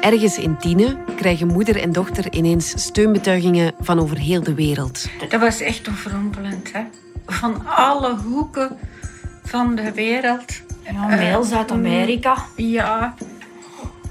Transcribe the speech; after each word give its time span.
Ergens 0.00 0.38
in 0.38 0.56
Tiene 0.56 0.96
krijgen 1.16 1.46
moeder 1.46 1.80
en 1.82 1.92
dochter 1.92 2.32
ineens 2.32 2.70
steunbetuigingen 2.82 3.72
van 3.80 4.00
over 4.00 4.18
heel 4.18 4.42
de 4.42 4.54
wereld. 4.54 5.06
Dat 5.28 5.40
was 5.40 5.60
echt 5.60 5.88
overrompelend. 5.88 6.72
Hè? 6.72 6.80
Van 7.26 7.66
alle 7.66 8.16
hoeken 8.16 8.76
van 9.44 9.74
de 9.74 9.92
wereld. 9.92 10.60
Ja, 10.84 11.06
mails 11.06 11.52
uit 11.52 11.70
Amerika. 11.70 12.36
Ja, 12.56 13.14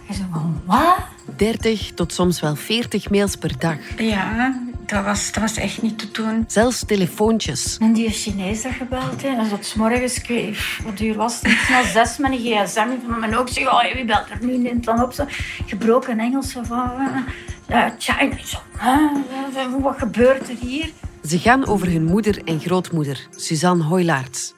En 0.08 0.14
zo 0.16 0.24
van, 0.32 0.62
wat? 0.66 0.98
30 1.36 1.92
tot 1.96 2.14
soms 2.14 2.40
wel 2.40 2.56
40 2.56 3.10
mails 3.10 3.36
per 3.36 3.60
dag. 3.60 3.78
ja 3.98 4.60
dat, 4.90 5.04
was, 5.04 5.32
dat 5.32 5.44
was 5.44 5.58
echt 5.58 5.82
niet 5.82 6.00
te 6.00 6.12
doen. 6.12 6.44
Zelfs 6.48 6.86
telefoontjes. 6.86 7.78
En 7.78 7.94
die 7.94 8.10
Chinees 8.10 8.62
dat 8.62 8.72
gebeld. 8.72 9.22
Hè. 9.22 9.28
En 9.28 9.50
dat 9.50 9.66
's 9.66 9.74
morgens, 9.74 10.18
ik 10.18 10.28
weet 10.28 10.46
niet, 10.46 10.58
wat 10.84 10.98
duur 10.98 11.16
was 11.16 11.40
het? 11.42 11.70
Na 11.70 11.84
zes 11.84 12.18
met 12.18 12.32
een 12.32 12.38
gsm. 12.38 12.88
Van 13.08 13.20
mijn 13.20 13.38
ook 13.38 13.50
zeg, 13.50 13.68
oh, 13.68 13.94
wie 13.94 14.06
belt 14.06 14.30
er 14.30 14.46
nu? 14.46 14.58
Neemt 14.58 14.86
dan 14.86 15.04
op 15.04 15.14
zo. 15.14 15.26
Gebroken 15.66 16.20
Engels. 16.20 16.52
Van, 16.52 16.92
eh, 17.68 17.86
eh, 17.86 17.92
China. 17.98 18.20
Ik 18.20 18.46
Zo, 18.46 18.58
huh? 18.80 19.82
wat 19.82 19.98
gebeurt 19.98 20.50
er 20.50 20.56
hier? 20.60 20.90
Ze 21.24 21.40
gaan 21.40 21.68
over 21.68 21.92
hun 21.92 22.04
moeder 22.04 22.42
en 22.46 22.60
grootmoeder, 22.60 23.28
Suzanne 23.36 23.84
Hoylaerts. 23.84 24.54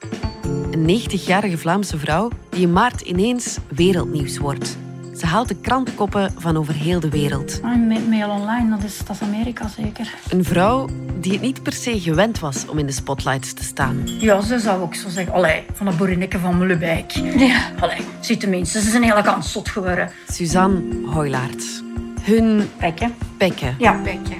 Een 0.70 1.00
90-jarige 1.00 1.58
Vlaamse 1.58 1.98
vrouw 1.98 2.30
die 2.50 2.62
in 2.62 2.72
maart 2.72 3.00
ineens 3.00 3.58
wereldnieuws 3.68 4.38
wordt. 4.38 4.76
Ze 5.22 5.28
haalt 5.28 5.48
de 5.48 5.54
krantenkoppen 5.60 6.34
van 6.38 6.56
over 6.56 6.74
heel 6.74 7.00
de 7.00 7.08
wereld. 7.08 7.60
Ah, 7.64 7.76
ma- 7.76 7.98
Mail 8.08 8.30
online, 8.30 8.70
dat 8.70 8.84
is, 8.84 8.98
dat 8.98 9.16
is 9.16 9.22
Amerika 9.22 9.68
zeker. 9.68 10.14
Een 10.28 10.44
vrouw 10.44 10.88
die 11.20 11.32
het 11.32 11.40
niet 11.40 11.62
per 11.62 11.72
se 11.72 12.00
gewend 12.00 12.38
was 12.38 12.66
om 12.68 12.78
in 12.78 12.86
de 12.86 12.92
spotlights 12.92 13.52
te 13.52 13.64
staan. 13.64 14.02
Ja, 14.06 14.40
ze 14.40 14.58
zou 14.58 14.82
ook 14.82 14.94
zo 14.94 15.08
zeggen. 15.08 15.34
Allee, 15.34 15.62
van 15.72 15.86
de 15.86 15.92
boerinneke 15.92 16.38
van 16.38 16.58
Mullebeek. 16.58 17.10
Ja. 17.36 17.60
Allee, 17.80 18.00
ziet 18.20 18.40
de 18.40 18.46
mensen, 18.46 18.82
ze 18.82 18.90
zijn 18.90 19.02
hele 19.02 19.22
kans 19.22 19.52
zot 19.52 19.68
geworden. 19.68 20.10
Suzanne 20.28 20.80
Hoylaerts. 21.06 21.82
Hun 22.22 22.68
Pekke. 22.76 23.10
pekken. 23.36 23.74
Ja. 23.78 24.00
Bekje. 24.02 24.34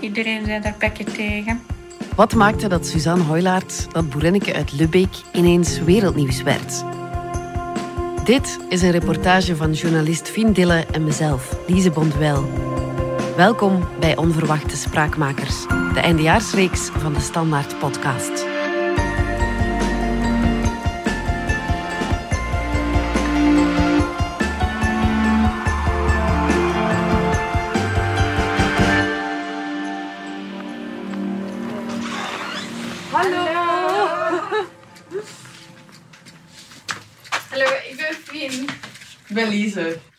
Iedereen 0.00 0.44
zei 0.44 0.60
daar 0.60 0.74
bekje 0.78 1.04
tegen. 1.04 1.60
Wat 2.14 2.34
maakte 2.34 2.68
dat 2.68 2.86
Suzanne 2.86 3.24
Hoylaerts, 3.24 3.86
dat 3.92 4.10
boerinneke 4.10 4.54
uit 4.54 4.72
Lubbeek, 4.72 5.14
ineens 5.32 5.78
wereldnieuws 5.80 6.42
werd? 6.42 6.84
Dit 8.26 8.58
is 8.68 8.82
een 8.82 8.90
reportage 8.90 9.56
van 9.56 9.72
journalist 9.72 10.28
Fien 10.28 10.52
Dille 10.52 10.86
en 10.92 11.04
mezelf, 11.04 11.58
Lise 11.66 11.90
Bondwel. 11.90 12.44
Welkom 13.36 13.88
bij 14.00 14.16
Onverwachte 14.16 14.76
Spraakmakers, 14.76 15.66
de 15.66 16.00
eindejaarsreeks 16.00 16.80
van 16.80 17.12
de 17.12 17.20
Standaard 17.20 17.78
podcast. 17.78 18.55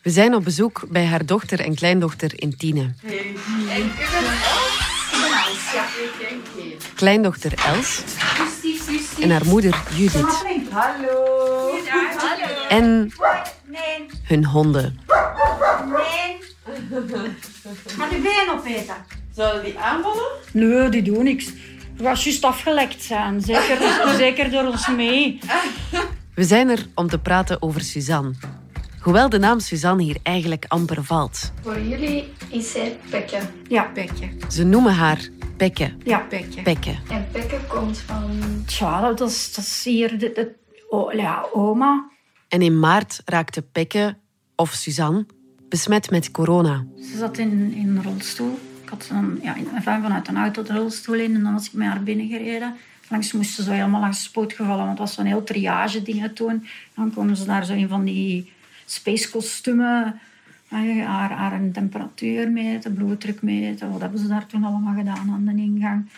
We 0.08 0.14
zijn 0.14 0.34
op 0.34 0.44
bezoek 0.44 0.84
bij 0.88 1.06
haar 1.06 1.26
dochter 1.26 1.60
en 1.60 1.74
kleindochter 1.74 2.32
in 2.34 2.54
bent 2.58 2.94
Kleindochter 6.94 7.52
Els 7.66 8.02
en 9.20 9.30
haar 9.30 9.44
moeder 9.44 9.82
Judith. 9.94 10.44
Hallo. 10.70 11.70
En 12.68 13.12
hun 14.22 14.44
honden. 14.44 15.00
Maar 17.96 18.08
die 18.10 18.20
been 18.20 18.50
opeten. 18.50 18.94
Zouden 19.34 19.64
die 19.64 19.78
aanvallen? 19.78 20.30
Nee, 20.52 20.88
die 20.88 21.02
doen 21.02 21.24
niks. 21.24 21.44
Het 21.44 22.00
was 22.02 22.24
juist 22.24 22.44
afgelekt 22.44 23.02
zijn. 23.02 23.40
Zeker, 23.40 23.78
zeker 24.16 24.50
door 24.50 24.66
ons 24.66 24.88
mee. 24.88 25.38
We 26.34 26.44
zijn 26.44 26.68
er 26.68 26.86
om 26.94 27.08
te 27.08 27.18
praten 27.18 27.62
over 27.62 27.80
Suzanne. 27.80 28.32
Hoewel 29.00 29.28
de 29.28 29.38
naam 29.38 29.60
Suzanne 29.60 30.02
hier 30.02 30.16
eigenlijk 30.22 30.64
amper 30.68 31.04
valt. 31.04 31.52
Voor 31.62 31.80
jullie 31.80 32.32
is 32.50 32.72
zij 32.72 32.98
Pekke. 33.10 33.40
Ja, 33.68 33.90
Bekje. 33.94 34.28
Ze 34.48 34.64
noemen 34.64 34.94
haar 34.94 35.28
Pekke. 35.56 35.94
ja. 36.04 36.26
Bekje. 36.28 36.62
Pekke. 36.62 36.94
En 37.10 37.26
Pekke 37.32 37.58
komt 37.68 37.98
van... 37.98 38.40
Tja, 38.66 39.00
dat 39.00 39.20
is, 39.30 39.54
dat 39.54 39.64
is 39.64 39.84
hier 39.84 40.18
de, 40.18 40.32
de 40.34 40.54
oh, 40.88 41.12
ja, 41.12 41.46
oma. 41.52 42.10
En 42.48 42.62
in 42.62 42.78
maart 42.78 43.22
raakte 43.24 43.62
Pekke, 43.62 44.16
of 44.56 44.70
Suzanne, 44.70 45.26
besmet 45.68 46.10
met 46.10 46.30
corona. 46.30 46.86
Ze 47.00 47.16
zat 47.16 47.38
in, 47.38 47.72
in 47.74 47.96
een 47.96 48.02
rolstoel. 48.02 48.58
Ik 48.82 48.88
had 48.88 49.06
dan, 49.08 49.38
ja, 49.42 49.56
enfin, 49.56 50.02
vanuit 50.02 50.28
een 50.28 50.36
auto 50.36 50.62
de 50.62 50.72
rolstoel 50.72 51.14
in 51.14 51.34
en 51.34 51.42
dan 51.42 51.52
was 51.52 51.66
ik 51.66 51.72
met 51.72 51.88
haar 51.88 52.02
binnengereden. 52.02 52.76
Langs 53.08 53.32
moesten 53.32 53.64
ze 53.64 53.70
helemaal 53.70 54.00
langs 54.00 54.22
spootgevallen, 54.22 54.86
want 54.86 54.90
het 54.90 54.98
was 54.98 55.14
zo'n 55.14 55.24
heel 55.24 55.44
triage 55.44 56.02
dingen 56.02 56.34
toen. 56.34 56.66
Dan 56.94 57.14
komen 57.14 57.36
ze 57.36 57.44
daar 57.44 57.64
zo 57.64 57.72
in 57.72 57.88
van 57.88 58.04
die 58.04 58.52
space 58.90 59.30
kostumen. 59.30 60.20
eh, 60.68 61.06
Haar, 61.06 61.30
haar 61.30 61.60
temperatuur 61.72 62.50
meten, 62.50 62.94
bloeddruk 62.94 63.42
meten. 63.42 63.92
Wat 63.92 64.00
hebben 64.00 64.18
ze 64.20 64.28
daar 64.28 64.46
toen 64.46 64.64
allemaal 64.64 64.94
gedaan 64.94 65.30
aan 65.30 65.44
de 65.44 65.62
ingang? 65.62 66.08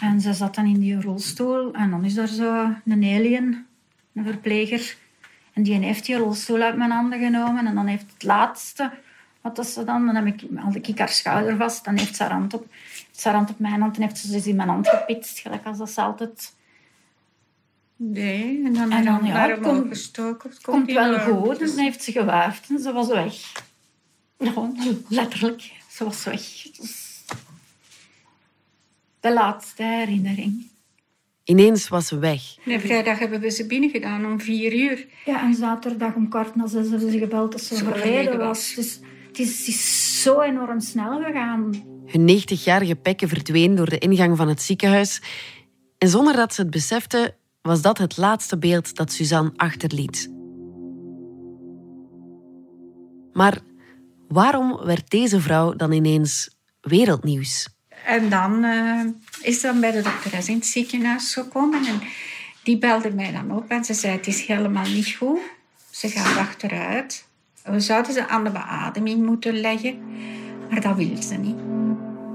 En 0.00 0.20
ze 0.20 0.32
zat 0.32 0.54
dan 0.54 0.66
in 0.66 0.80
die 0.80 1.00
rolstoel 1.00 1.72
en 1.72 1.90
dan 1.90 2.04
is 2.04 2.14
daar 2.14 2.28
zo 2.28 2.74
een 2.84 3.04
alien, 3.04 3.66
een 4.14 4.24
verpleger. 4.24 4.96
En 5.52 5.62
die 5.62 5.74
heeft 5.74 6.06
die 6.06 6.16
rolstoel 6.16 6.60
uit 6.60 6.76
mijn 6.76 6.90
handen 6.90 7.18
genomen. 7.18 7.66
En 7.66 7.74
dan 7.74 7.86
heeft 7.86 8.12
het 8.12 8.22
laatste, 8.22 8.90
wat 9.40 9.58
is 9.58 9.72
ze 9.72 9.84
dan? 9.84 10.06
Dan 10.06 10.14
heb 10.14 10.26
ik, 10.26 10.42
had 10.54 10.74
ik 10.74 10.98
haar 10.98 11.08
schouder 11.08 11.56
vast. 11.56 11.84
Dan 11.84 11.96
heeft 11.98 12.16
ze 12.16 12.22
haar 12.22 12.42
op, 12.54 12.66
haar 13.22 13.34
hand 13.34 13.50
op 13.50 13.58
mijn 13.58 13.80
hand. 13.80 13.96
En 13.96 14.02
heeft 14.02 14.18
ze 14.18 14.30
dus 14.30 14.46
in 14.46 14.56
mijn 14.56 14.68
hand 14.68 14.88
gepitst. 14.88 15.38
Gelijk 15.38 15.64
als 15.64 15.78
dat 15.78 15.90
ze 15.90 16.00
altijd... 16.00 16.54
Nee, 18.10 18.62
en 18.64 18.72
dan, 18.74 18.90
En 18.92 19.04
dan, 19.04 19.24
ja, 19.24 19.56
komt- 19.56 19.88
gestoken. 19.88 20.50
Komt 20.62 20.92
wel 20.92 21.18
goed. 21.18 21.60
En 21.60 21.66
dan 21.66 21.78
heeft 21.78 22.02
ze 22.02 22.12
gewuifd. 22.12 22.68
En 22.70 22.78
ze 22.78 22.92
was 22.92 23.08
weg. 23.08 23.34
Gewoon, 24.38 24.76
letterlijk. 25.08 25.72
Ze 25.90 26.04
was 26.04 26.24
weg. 26.24 26.40
Dus 26.76 27.22
de 29.20 29.32
laatste 29.32 29.82
herinnering. 29.82 30.66
Ineens 31.44 31.88
was 31.88 32.06
ze 32.06 32.18
weg. 32.18 32.42
Nee, 32.64 32.78
vrijdag 32.80 33.18
hebben 33.18 33.40
we 33.40 33.50
ze 33.50 33.66
binnen 33.66 33.90
gedaan 33.90 34.26
om 34.26 34.40
vier 34.40 34.72
uur. 34.74 35.06
Ja, 35.24 35.42
en 35.42 35.54
zaterdag 35.54 36.14
om 36.14 36.28
kwart 36.28 36.54
na 36.56 36.66
zes 36.66 36.90
hebben 36.90 37.10
ze 37.10 37.18
gebeld 37.18 37.52
dat 37.52 37.60
ze 37.60 37.74
overleden 37.74 38.00
overleden 38.02 38.38
was. 38.38 38.46
was. 38.46 38.74
Dus 38.74 39.00
het 39.28 39.38
is, 39.38 39.58
het 39.58 39.68
is 39.68 40.22
zo 40.22 40.40
enorm 40.40 40.80
snel 40.80 41.22
gegaan. 41.22 41.84
Hun 42.06 42.40
90-jarige 42.40 42.94
Pekke 42.96 43.28
verdween 43.28 43.74
door 43.74 43.88
de 43.88 43.98
ingang 43.98 44.36
van 44.36 44.48
het 44.48 44.62
ziekenhuis. 44.62 45.22
En 45.98 46.08
zonder 46.08 46.36
dat 46.36 46.54
ze 46.54 46.60
het 46.60 46.70
besefte, 46.70 47.34
was 47.62 47.82
dat 47.82 47.98
het 47.98 48.16
laatste 48.16 48.58
beeld 48.58 48.96
dat 48.96 49.12
Suzanne 49.12 49.52
achterliet. 49.56 50.30
Maar 53.32 53.58
waarom 54.28 54.76
werd 54.84 55.10
deze 55.10 55.40
vrouw 55.40 55.74
dan 55.74 55.92
ineens 55.92 56.50
wereldnieuws? 56.80 57.68
En 58.06 58.30
dan 58.30 58.64
eh, 58.64 59.04
is 59.42 59.60
ze 59.60 59.66
dan 59.66 59.80
bij 59.80 59.90
de 59.90 60.02
dokteres 60.02 60.48
in 60.48 60.54
het 60.54 60.66
ziekenhuis 60.66 61.32
gekomen. 61.32 61.86
En 61.86 62.00
die 62.62 62.78
belde 62.78 63.12
mij 63.12 63.32
dan 63.32 63.56
op 63.56 63.68
en 63.68 63.84
ze 63.84 63.94
zei, 63.94 64.16
het 64.16 64.26
is 64.26 64.46
helemaal 64.46 64.86
niet 64.86 65.14
goed. 65.14 65.40
Ze 65.90 66.08
gaat 66.08 66.36
achteruit. 66.36 67.26
We 67.64 67.80
zouden 67.80 68.12
ze 68.12 68.28
aan 68.28 68.44
de 68.44 68.50
beademing 68.50 69.26
moeten 69.26 69.60
leggen. 69.60 69.98
Maar 70.70 70.80
dat 70.80 70.96
wil 70.96 71.22
ze 71.22 71.34
niet. 71.34 71.56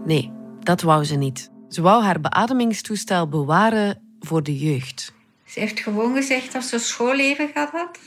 Nee, 0.06 0.32
dat 0.60 0.82
wou 0.82 1.04
ze 1.04 1.16
niet. 1.16 1.52
Ze 1.70 1.82
wou 1.82 2.04
haar 2.04 2.22
beademingstoestel 2.22 3.28
bewaren 3.28 4.02
voor 4.20 4.44
de 4.44 4.58
jeugd. 4.58 5.16
Ze 5.48 5.60
heeft 5.60 5.80
gewoon 5.80 6.16
gezegd 6.16 6.52
dat 6.52 6.64
ze 6.64 6.80
schoolleven 6.80 7.50
gehad 7.54 7.72
had. 7.72 8.00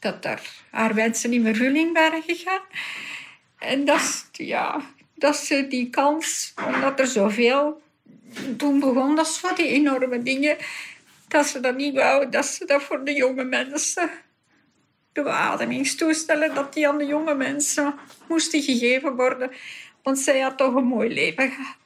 Dat 0.00 0.22
daar 0.22 0.62
haar 0.70 0.94
wensen 0.94 1.32
in 1.32 1.44
vervulling 1.44 1.92
waren 1.92 2.22
gegaan. 2.22 2.62
En 3.58 3.84
dat, 3.84 4.28
ja, 4.32 4.80
dat 5.14 5.36
ze 5.36 5.66
die 5.68 5.90
kans, 5.90 6.54
omdat 6.66 7.00
er 7.00 7.06
zoveel 7.06 7.82
toen 8.56 8.80
begon, 8.80 9.16
dat 9.16 9.26
is 9.26 9.38
voor 9.38 9.54
die 9.54 9.66
enorme 9.66 10.22
dingen, 10.22 10.56
dat 11.28 11.46
ze 11.46 11.60
dat 11.60 11.76
niet 11.76 11.94
wou, 11.94 12.28
dat 12.28 12.46
ze 12.46 12.64
dat 12.64 12.82
voor 12.82 13.04
de 13.04 13.12
jonge 13.12 13.44
mensen, 13.44 14.10
de 15.12 15.22
beademingstoestellen, 15.22 16.54
dat 16.54 16.74
die 16.74 16.88
aan 16.88 16.98
de 16.98 17.06
jonge 17.06 17.34
mensen 17.34 17.94
moesten 18.28 18.62
gegeven 18.62 19.16
worden. 19.16 19.50
Want 20.02 20.18
zij 20.18 20.40
had 20.40 20.56
toch 20.56 20.74
een 20.74 20.84
mooi 20.84 21.14
leven 21.14 21.50
gehad. 21.50 21.76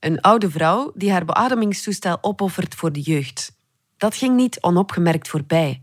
Een 0.00 0.20
oude 0.20 0.50
vrouw 0.50 0.92
die 0.94 1.10
haar 1.10 1.24
beademingstoestel 1.24 2.18
opoffert 2.20 2.74
voor 2.74 2.92
de 2.92 3.00
jeugd. 3.00 3.56
Dat 3.96 4.14
ging 4.14 4.36
niet 4.36 4.62
onopgemerkt 4.62 5.28
voorbij. 5.28 5.82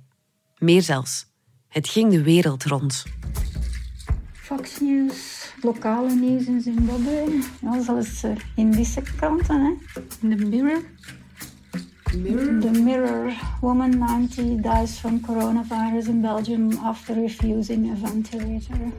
Meer 0.58 0.82
zelfs, 0.82 1.26
het 1.68 1.88
ging 1.88 2.12
de 2.12 2.24
wereld 2.24 2.64
rond. 2.64 3.04
Fox 4.32 4.80
News, 4.80 5.50
lokale 5.62 6.16
nieuws 6.16 6.46
in 6.46 6.62
Zimbabwe. 6.62 7.44
Ja, 7.62 7.82
zelfs 7.84 8.24
eh, 8.24 8.32
Indische 8.56 9.02
kranten. 9.02 9.62
Hè. 9.62 10.02
In 10.22 10.38
de 10.38 10.46
mirror. 10.46 10.82
The 12.24 12.72
Mirror. 12.72 13.34
Woman 13.62 13.98
90 14.00 14.62
dies 14.62 15.00
from 15.00 15.20
coronavirus 15.20 16.08
in 16.08 16.22
Belgium 16.22 16.78
after 16.84 17.16
refusing 17.16 17.92
a 17.92 17.96
ventilator. 18.08 18.92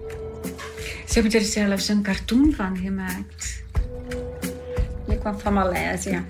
Ze 1.07 1.21
hebben 1.21 1.33
er 1.33 1.47
zelfs 1.47 1.89
een 1.89 2.03
cartoon 2.03 2.53
van 2.53 2.77
gemaakt. 2.77 3.65
Kwam 5.27 5.39
van 5.39 5.53
Maleisië. 5.53 6.25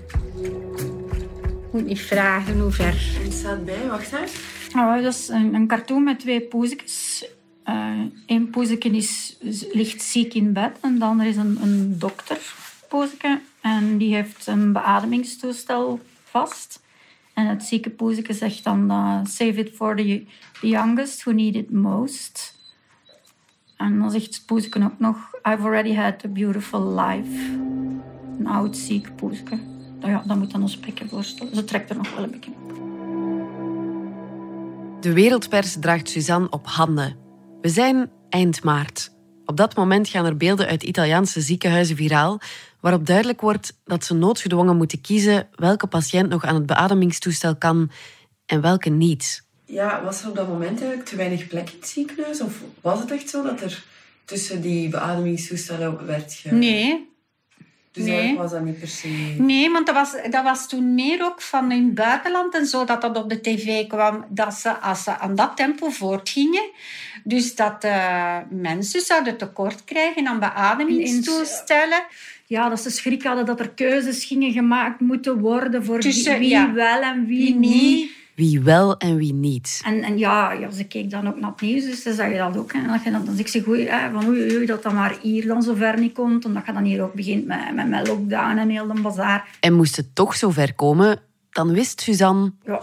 Moet 1.71 1.85
niet 1.85 2.01
vragen 2.01 2.59
hoe 2.59 2.71
ver. 2.71 3.19
Er 3.25 3.31
staat 3.31 3.65
bij, 3.65 3.87
wacht 3.87 4.11
hè. 4.11 4.23
Nou, 4.73 5.01
dat 5.01 5.13
is 5.13 5.27
een, 5.27 5.53
een 5.53 5.67
cartoon 5.67 6.03
met 6.03 6.19
twee 6.19 6.41
poezekjes. 6.41 7.25
Eén 8.25 8.49
poezeke 8.49 8.89
is, 8.89 9.37
ligt 9.71 10.01
ziek 10.01 10.33
in 10.33 10.53
bed 10.53 10.77
en 10.81 10.99
de 10.99 11.05
andere 11.05 11.29
is 11.29 11.35
een, 11.35 11.57
een 11.61 11.99
dokter 11.99 12.53
poezeke. 12.89 13.41
En 13.61 13.97
die 13.97 14.15
heeft 14.15 14.47
een 14.47 14.73
beademingstoestel 14.73 15.99
vast. 16.23 16.81
En 17.33 17.45
het 17.45 17.63
zieke 17.63 17.89
poezeke 17.89 18.33
zegt 18.33 18.63
dan... 18.63 18.91
eh, 18.91 19.19
save 19.23 19.53
it 19.53 19.75
for 19.75 19.95
the, 19.95 20.25
the 20.61 20.67
youngest 20.67 21.23
who 21.23 21.31
need 21.31 21.55
it 21.55 21.71
most. 21.71 22.55
En 23.75 23.99
dan 23.99 24.11
zegt 24.11 24.25
het 24.25 24.43
poezeke 24.45 24.83
ook 24.83 24.99
nog... 24.99 25.17
I've 25.43 25.63
already 25.63 25.93
had 25.93 26.25
a 26.25 26.27
beautiful 26.27 26.99
life. 26.99 27.65
Een 28.39 28.47
oud 28.47 28.77
ziek 28.77 29.15
poezeke. 29.15 29.59
Nou 29.99 30.11
ja, 30.11 30.23
dat 30.27 30.37
moet 30.37 30.51
dan 30.51 30.61
ons 30.61 30.71
spekje 30.71 31.07
voorstellen. 31.07 31.55
Ze 31.55 31.63
trekt 31.63 31.89
er 31.89 31.95
nog 31.95 32.15
wel 32.15 32.23
een 32.23 32.31
beetje 32.31 32.51
op. 32.51 32.67
De 35.01 35.13
wereldpers 35.13 35.77
draagt 35.79 36.09
Suzanne 36.09 36.49
op 36.49 36.67
handen. 36.67 37.15
We 37.61 37.69
zijn 37.69 38.09
eind 38.29 38.63
maart. 38.63 39.15
Op 39.45 39.57
dat 39.57 39.75
moment 39.75 40.07
gaan 40.07 40.25
er 40.25 40.37
beelden 40.37 40.67
uit 40.67 40.83
Italiaanse 40.83 41.41
ziekenhuizen 41.41 41.95
viraal, 41.95 42.39
waarop 42.79 43.05
duidelijk 43.05 43.41
wordt 43.41 43.79
dat 43.85 44.03
ze 44.05 44.13
noodgedwongen 44.13 44.77
moeten 44.77 45.01
kiezen 45.01 45.47
welke 45.55 45.87
patiënt 45.87 46.29
nog 46.29 46.45
aan 46.45 46.55
het 46.55 46.65
beademingstoestel 46.65 47.55
kan 47.55 47.91
en 48.45 48.61
welke 48.61 48.89
niet. 48.89 49.45
Ja, 49.65 50.03
was 50.03 50.21
er 50.21 50.29
op 50.29 50.35
dat 50.35 50.47
moment 50.47 50.79
eigenlijk 50.79 51.09
te 51.09 51.15
weinig 51.15 51.47
plek 51.47 51.69
in 51.69 51.77
het 51.79 51.87
ziekenhuis? 51.87 52.41
Of 52.41 52.61
was 52.81 52.99
het 52.99 53.11
echt 53.11 53.29
zo 53.29 53.43
dat 53.43 53.61
er 53.61 53.83
tussen 54.25 54.61
die 54.61 54.89
beademingstoestellen 54.89 56.05
werd 56.05 56.33
ge... 56.33 56.53
Nee, 56.53 57.09
Dus 57.97 58.05
nee. 58.05 58.15
eigenlijk 58.15 58.41
was 58.41 58.51
dat 58.51 58.65
niet 58.65 58.79
per 58.79 58.87
se... 58.87 59.35
Nee, 59.37 59.71
want 59.71 59.85
dat 59.85 59.95
was, 59.95 60.11
dat 60.29 60.43
was 60.43 60.67
toen 60.67 60.93
meer 60.95 61.23
ook 61.23 61.41
van 61.41 61.71
in 61.71 61.85
het 61.85 61.93
buitenland 61.93 62.55
en 62.55 62.65
zo 62.65 62.85
dat 62.85 63.01
dat 63.01 63.17
op 63.17 63.29
de 63.29 63.41
tv 63.41 63.87
kwam, 63.87 64.25
dat 64.29 64.53
ze 64.53 64.77
als 64.77 65.03
ze 65.03 65.17
aan 65.17 65.35
dat 65.35 65.55
tempo 65.55 65.89
voortgingen, 65.89 66.69
dus 67.23 67.55
dat 67.55 67.83
eh, 67.83 68.37
mensen 68.49 69.01
zouden 69.01 69.37
tekort 69.37 69.83
krijgen 69.83 70.27
aan 70.27 70.39
beademingstoestellen. 70.39 72.03
Ja, 72.45 72.69
dat 72.69 72.81
ze 72.81 72.89
schrik 72.89 73.23
hadden 73.23 73.45
dat 73.45 73.59
er 73.59 73.69
keuzes 73.69 74.25
gingen 74.25 74.51
gemaakt 74.51 74.99
moeten 74.99 75.39
worden 75.39 75.85
voor 75.85 75.99
Tussen, 75.99 76.31
wie, 76.31 76.39
wie 76.39 76.49
ja. 76.49 76.73
wel 76.73 77.01
en 77.01 77.25
wie, 77.25 77.45
Wie 77.45 77.55
niet. 77.55 78.11
Wie 78.37 78.61
wel 78.61 78.97
en 78.97 79.15
wie 79.17 79.33
niet. 79.33 79.81
En, 79.85 80.03
en 80.03 80.17
ja, 80.17 80.51
ja, 80.51 80.71
ze 80.71 80.83
keek 80.83 81.09
dan 81.09 81.27
ook 81.27 81.39
naar 81.39 81.49
het 81.49 81.61
nieuws, 81.61 81.83
dus 81.85 82.03
dan 82.03 82.13
zag 82.13 82.29
je 82.31 82.37
dat 82.37 82.57
ook. 82.57 82.73
hè. 82.73 82.79
En 82.79 82.87
dan, 82.87 83.11
dan, 83.11 83.25
dan 83.25 83.37
ik 83.37 83.47
zeg 83.47 83.67
oei, 83.67 83.87
hè, 83.87 84.11
van 84.11 84.25
oei, 84.27 84.55
oei, 84.55 84.65
dat 84.65 84.83
dat 84.83 84.93
maar 84.93 85.17
hier 85.21 85.47
dan 85.47 85.61
zo 85.63 85.73
ver 85.73 85.99
niet 85.99 86.13
komt. 86.13 86.45
Omdat 86.45 86.65
je 86.65 86.73
dan 86.73 86.83
hier 86.83 87.01
ook 87.03 87.13
begint 87.13 87.45
met, 87.45 87.73
met, 87.75 87.87
met 87.89 88.07
lockdown 88.07 88.57
en 88.57 88.69
heel 88.69 88.87
de 88.87 89.01
bazaar. 89.01 89.47
En 89.59 89.73
moest 89.73 89.95
het 89.95 90.15
toch 90.15 90.35
zover 90.35 90.73
komen, 90.73 91.19
dan 91.49 91.71
wist 91.73 92.01
Suzanne... 92.01 92.51
Ja, 92.65 92.81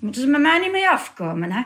moeten 0.00 0.20
ze 0.20 0.26
met 0.28 0.40
mij 0.40 0.58
niet 0.58 0.72
mee 0.72 0.88
afkomen, 0.88 1.52
hè. 1.52 1.62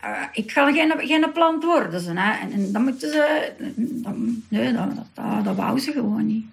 Eh, 0.00 0.10
ik 0.32 0.50
ga 0.50 0.72
geen, 0.72 0.92
geen 0.98 1.32
plant 1.32 1.64
worden, 1.64 2.00
ze, 2.00 2.12
hè. 2.12 2.40
En, 2.40 2.52
en 2.52 2.72
dan 2.72 2.82
moeten 2.82 3.10
ze... 3.10 3.52
Dan, 3.76 4.42
nee, 4.48 4.72
dat, 4.72 4.94
dat, 4.94 5.06
dat, 5.14 5.44
dat 5.44 5.56
wou 5.56 5.78
ze 5.78 5.92
gewoon 5.92 6.26
niet. 6.26 6.44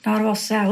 Daar 0.00 0.22
was 0.22 0.46
zij 0.46 0.66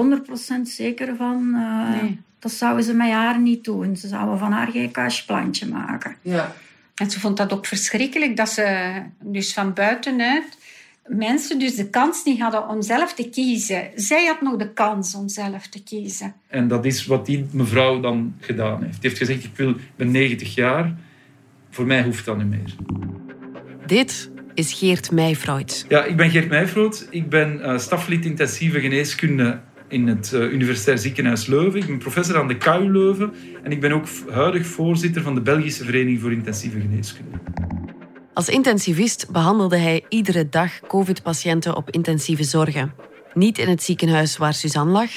100% 0.58 0.62
zeker 0.62 1.16
van. 1.16 1.52
eh, 1.54 2.00
Nee. 2.02 2.20
Dat 2.44 2.52
zouden 2.52 2.84
ze 2.84 2.94
met 2.94 3.10
haar 3.10 3.40
niet 3.40 3.64
doen. 3.64 3.96
Ze 3.96 4.08
zouden 4.08 4.38
van 4.38 4.52
haar 4.52 4.70
geen 4.70 4.90
kastplantje 4.90 5.66
maken. 5.66 6.16
Ja. 6.22 6.54
En 6.94 7.10
ze 7.10 7.20
vond 7.20 7.36
dat 7.36 7.52
ook 7.52 7.66
verschrikkelijk 7.66 8.36
dat 8.36 8.48
ze 8.48 8.92
dus 9.20 9.52
van 9.52 9.72
buitenuit 9.72 10.58
mensen 11.06 11.58
dus 11.58 11.74
de 11.74 11.90
kans 11.90 12.24
niet 12.24 12.40
hadden 12.40 12.68
om 12.68 12.82
zelf 12.82 13.14
te 13.14 13.28
kiezen. 13.28 13.90
Zij 13.94 14.26
had 14.26 14.40
nog 14.40 14.56
de 14.56 14.72
kans 14.72 15.14
om 15.14 15.28
zelf 15.28 15.66
te 15.66 15.82
kiezen. 15.82 16.34
En 16.48 16.68
dat 16.68 16.84
is 16.84 17.06
wat 17.06 17.26
die 17.26 17.46
mevrouw 17.50 18.00
dan 18.00 18.34
gedaan 18.40 18.82
heeft. 18.82 19.00
Die 19.00 19.10
heeft 19.10 19.18
gezegd, 19.18 19.44
ik, 19.44 19.56
wil, 19.56 19.70
ik 19.70 19.96
ben 19.96 20.10
90 20.10 20.54
jaar, 20.54 20.94
voor 21.70 21.86
mij 21.86 22.02
hoeft 22.02 22.24
dat 22.24 22.36
niet 22.36 22.48
meer. 22.48 22.74
Dit 23.86 24.30
is 24.54 24.72
Geert 24.72 25.10
Meijfreud. 25.10 25.84
Ja, 25.88 26.04
ik 26.04 26.16
ben 26.16 26.30
Geert 26.30 26.48
Meijfroot. 26.48 27.06
Ik 27.10 27.28
ben 27.28 27.62
eh, 27.62 27.78
staflid 27.78 28.24
intensieve 28.24 28.80
geneeskunde 28.80 29.60
in 29.94 30.06
het 30.06 30.32
eh, 30.32 30.52
Universitair 30.52 30.98
Ziekenhuis 30.98 31.46
Leuven. 31.46 31.80
Ik 31.80 31.86
ben 31.86 31.98
professor 31.98 32.38
aan 32.38 32.48
de 32.48 32.56
KU 32.56 32.90
Leuven. 32.92 33.32
En 33.62 33.72
ik 33.72 33.80
ben 33.80 33.92
ook 33.92 34.06
huidig 34.30 34.66
voorzitter 34.66 35.22
van 35.22 35.34
de 35.34 35.40
Belgische 35.40 35.84
Vereniging 35.84 36.20
voor 36.20 36.32
Intensieve 36.32 36.80
Geneeskunde. 36.80 37.36
Als 38.32 38.48
intensivist 38.48 39.30
behandelde 39.30 39.76
hij 39.76 40.04
iedere 40.08 40.48
dag 40.48 40.80
covid-patiënten 40.80 41.76
op 41.76 41.90
intensieve 41.90 42.44
zorgen. 42.44 42.92
Niet 43.34 43.58
in 43.58 43.68
het 43.68 43.82
ziekenhuis 43.82 44.36
waar 44.36 44.54
Suzanne 44.54 44.92
lag, 44.92 45.10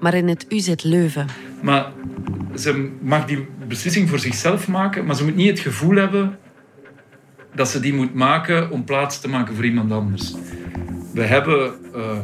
maar 0.00 0.14
in 0.14 0.28
het 0.28 0.46
UZ 0.48 0.74
Leuven. 0.82 1.26
Maar 1.62 1.92
ze 2.56 2.90
mag 3.00 3.24
die 3.26 3.46
beslissing 3.68 4.08
voor 4.08 4.18
zichzelf 4.18 4.68
maken, 4.68 5.04
maar 5.04 5.16
ze 5.16 5.24
moet 5.24 5.36
niet 5.36 5.50
het 5.50 5.60
gevoel 5.60 5.96
hebben 5.96 6.38
dat 7.54 7.68
ze 7.68 7.80
die 7.80 7.94
moet 7.94 8.14
maken 8.14 8.70
om 8.70 8.84
plaats 8.84 9.20
te 9.20 9.28
maken 9.28 9.54
voor 9.54 9.64
iemand 9.64 9.92
anders. 9.92 10.34
We 11.12 11.22
hebben 11.22 11.74
eh, 11.94 12.18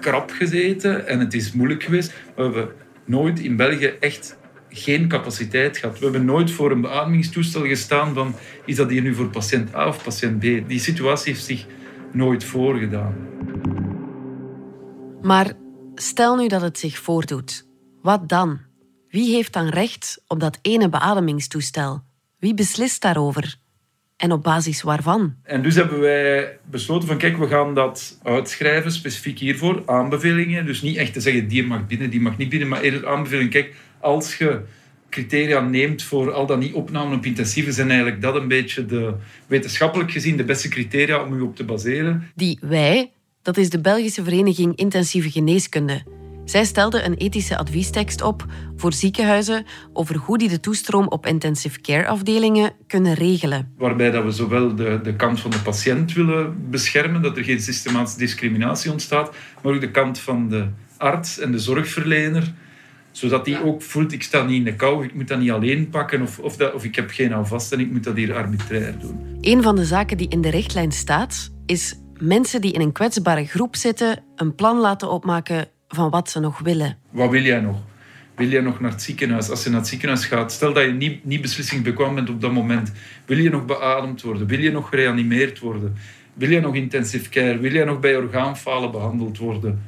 krap 0.00 0.30
gezeten 0.30 1.06
en 1.06 1.20
het 1.20 1.34
is 1.34 1.52
moeilijk 1.52 1.82
geweest. 1.82 2.12
We 2.36 2.42
hebben 2.42 2.68
nooit 3.04 3.40
in 3.40 3.56
België 3.56 3.86
echt 4.00 4.38
geen 4.68 5.08
capaciteit 5.08 5.76
gehad. 5.76 5.98
We 5.98 6.04
hebben 6.04 6.24
nooit 6.24 6.50
voor 6.50 6.70
een 6.70 6.80
beademingstoestel 6.80 7.66
gestaan 7.66 8.14
van 8.14 8.34
is 8.64 8.76
dat 8.76 8.90
hier 8.90 9.02
nu 9.02 9.14
voor 9.14 9.28
patiënt 9.28 9.74
A 9.74 9.88
of 9.88 10.04
patiënt 10.04 10.38
B. 10.38 10.42
Die 10.42 10.78
situatie 10.78 11.32
heeft 11.32 11.44
zich 11.44 11.66
nooit 12.12 12.44
voorgedaan. 12.44 13.14
Maar 15.22 15.52
stel 15.94 16.36
nu 16.36 16.48
dat 16.48 16.60
het 16.60 16.78
zich 16.78 16.98
voordoet. 16.98 17.66
Wat 18.02 18.28
dan? 18.28 18.58
Wie 19.08 19.34
heeft 19.34 19.52
dan 19.52 19.68
recht 19.68 20.22
op 20.26 20.40
dat 20.40 20.58
ene 20.62 20.88
beademingstoestel? 20.88 22.02
Wie 22.38 22.54
beslist 22.54 23.02
daarover? 23.02 23.59
En 24.20 24.32
op 24.32 24.42
basis 24.42 24.82
waarvan? 24.82 25.34
En 25.42 25.62
dus 25.62 25.74
hebben 25.74 26.00
wij 26.00 26.58
besloten 26.70 27.08
van 27.08 27.16
kijk, 27.16 27.36
we 27.36 27.46
gaan 27.46 27.74
dat 27.74 28.18
uitschrijven, 28.22 28.92
specifiek 28.92 29.38
hiervoor, 29.38 29.82
aanbevelingen. 29.86 30.66
Dus 30.66 30.82
niet 30.82 30.96
echt 30.96 31.12
te 31.12 31.20
zeggen, 31.20 31.48
die 31.48 31.66
mag 31.66 31.86
binnen, 31.86 32.10
die 32.10 32.20
mag 32.20 32.36
niet 32.36 32.48
binnen, 32.48 32.68
maar 32.68 32.80
eerder 32.80 33.08
aanbevelingen. 33.08 33.50
Kijk, 33.50 33.74
als 34.00 34.36
je 34.36 34.60
criteria 35.10 35.60
neemt 35.60 36.02
voor 36.02 36.32
al 36.32 36.46
dan 36.46 36.58
niet 36.58 36.72
opname 36.72 37.16
op 37.16 37.24
intensieve, 37.24 37.72
zijn 37.72 37.88
eigenlijk 37.88 38.22
dat 38.22 38.34
een 38.34 38.48
beetje 38.48 38.86
de, 38.86 39.14
wetenschappelijk 39.46 40.10
gezien 40.10 40.36
de 40.36 40.44
beste 40.44 40.68
criteria 40.68 41.24
om 41.24 41.32
u 41.32 41.40
op 41.40 41.56
te 41.56 41.64
baseren. 41.64 42.30
Die 42.34 42.58
wij, 42.60 43.10
dat 43.42 43.56
is 43.56 43.70
de 43.70 43.80
Belgische 43.80 44.24
Vereniging 44.24 44.76
Intensieve 44.76 45.30
Geneeskunde. 45.30 46.19
Zij 46.50 46.64
stelde 46.64 47.02
een 47.02 47.14
ethische 47.14 47.58
adviestekst 47.58 48.22
op 48.22 48.44
voor 48.76 48.92
ziekenhuizen 48.92 49.64
over 49.92 50.16
hoe 50.16 50.38
die 50.38 50.48
de 50.48 50.60
toestroom 50.60 51.08
op 51.08 51.26
intensive 51.26 51.80
care 51.80 52.06
afdelingen 52.06 52.72
kunnen 52.86 53.14
regelen. 53.14 53.72
Waarbij 53.78 54.10
dat 54.10 54.24
we 54.24 54.30
zowel 54.30 54.74
de, 54.74 55.00
de 55.02 55.16
kant 55.16 55.40
van 55.40 55.50
de 55.50 55.58
patiënt 55.58 56.12
willen 56.12 56.70
beschermen, 56.70 57.22
dat 57.22 57.36
er 57.36 57.44
geen 57.44 57.60
systematische 57.60 58.18
discriminatie 58.18 58.90
ontstaat, 58.90 59.34
maar 59.62 59.72
ook 59.72 59.80
de 59.80 59.90
kant 59.90 60.18
van 60.18 60.48
de 60.48 60.66
arts 60.96 61.38
en 61.38 61.52
de 61.52 61.58
zorgverlener, 61.58 62.52
zodat 63.10 63.44
die 63.44 63.64
ook 63.64 63.82
voelt, 63.82 64.12
ik 64.12 64.22
sta 64.22 64.42
niet 64.42 64.56
in 64.56 64.64
de 64.64 64.74
kou, 64.74 65.04
ik 65.04 65.14
moet 65.14 65.28
dat 65.28 65.38
niet 65.38 65.50
alleen 65.50 65.88
pakken, 65.88 66.22
of, 66.22 66.38
of, 66.38 66.56
dat, 66.56 66.74
of 66.74 66.84
ik 66.84 66.96
heb 66.96 67.10
geen 67.10 67.32
houvast 67.32 67.72
en 67.72 67.80
ik 67.80 67.90
moet 67.90 68.04
dat 68.04 68.16
hier 68.16 68.34
arbitrair 68.34 68.98
doen. 68.98 69.38
Een 69.40 69.62
van 69.62 69.76
de 69.76 69.84
zaken 69.84 70.16
die 70.16 70.28
in 70.28 70.40
de 70.40 70.50
richtlijn 70.50 70.92
staat, 70.92 71.50
is 71.66 71.94
mensen 72.18 72.60
die 72.60 72.72
in 72.72 72.80
een 72.80 72.92
kwetsbare 72.92 73.44
groep 73.44 73.76
zitten 73.76 74.22
een 74.36 74.54
plan 74.54 74.78
laten 74.78 75.10
opmaken 75.10 75.68
van 75.94 76.10
wat 76.10 76.30
ze 76.30 76.40
nog 76.40 76.58
willen. 76.58 76.96
Wat 77.10 77.30
wil 77.30 77.42
jij 77.42 77.60
nog? 77.60 77.76
Wil 78.34 78.48
jij 78.48 78.60
nog 78.60 78.80
naar 78.80 78.90
het 78.90 79.02
ziekenhuis? 79.02 79.50
Als 79.50 79.64
je 79.64 79.70
naar 79.70 79.78
het 79.78 79.88
ziekenhuis 79.88 80.24
gaat, 80.24 80.52
stel 80.52 80.72
dat 80.72 80.84
je 80.84 80.90
niet, 80.90 81.24
niet 81.24 81.40
beslissingsbekwaam 81.40 82.14
bent 82.14 82.30
op 82.30 82.40
dat 82.40 82.52
moment. 82.52 82.92
Wil 83.26 83.38
je 83.38 83.50
nog 83.50 83.64
beademd 83.64 84.22
worden? 84.22 84.46
Wil 84.46 84.58
je 84.58 84.72
nog 84.72 84.88
gereanimeerd 84.88 85.58
worden? 85.58 85.96
Wil 86.34 86.50
je 86.50 86.60
nog 86.60 86.74
intensive 86.74 87.28
care? 87.28 87.58
Wil 87.58 87.72
je 87.72 87.84
nog 87.84 88.00
bij 88.00 88.16
orgaanfalen 88.16 88.90
behandeld 88.90 89.38
worden? 89.38 89.82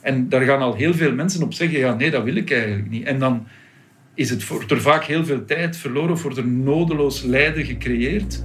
En 0.00 0.28
daar 0.28 0.42
gaan 0.42 0.60
al 0.60 0.74
heel 0.74 0.94
veel 0.94 1.12
mensen 1.12 1.42
op 1.42 1.54
zeggen, 1.54 1.78
ja, 1.78 1.94
nee, 1.94 2.10
dat 2.10 2.24
wil 2.24 2.36
ik 2.36 2.50
eigenlijk 2.50 2.90
niet. 2.90 3.06
En 3.06 3.18
dan 3.18 3.46
is 4.14 4.30
het, 4.30 4.70
er 4.70 4.80
vaak 4.80 5.04
heel 5.04 5.24
veel 5.24 5.44
tijd 5.44 5.76
verloren 5.76 6.10
of 6.10 6.22
wordt 6.22 6.38
er 6.38 6.46
nodeloos 6.46 7.22
lijden 7.22 7.64
gecreëerd 7.64 8.42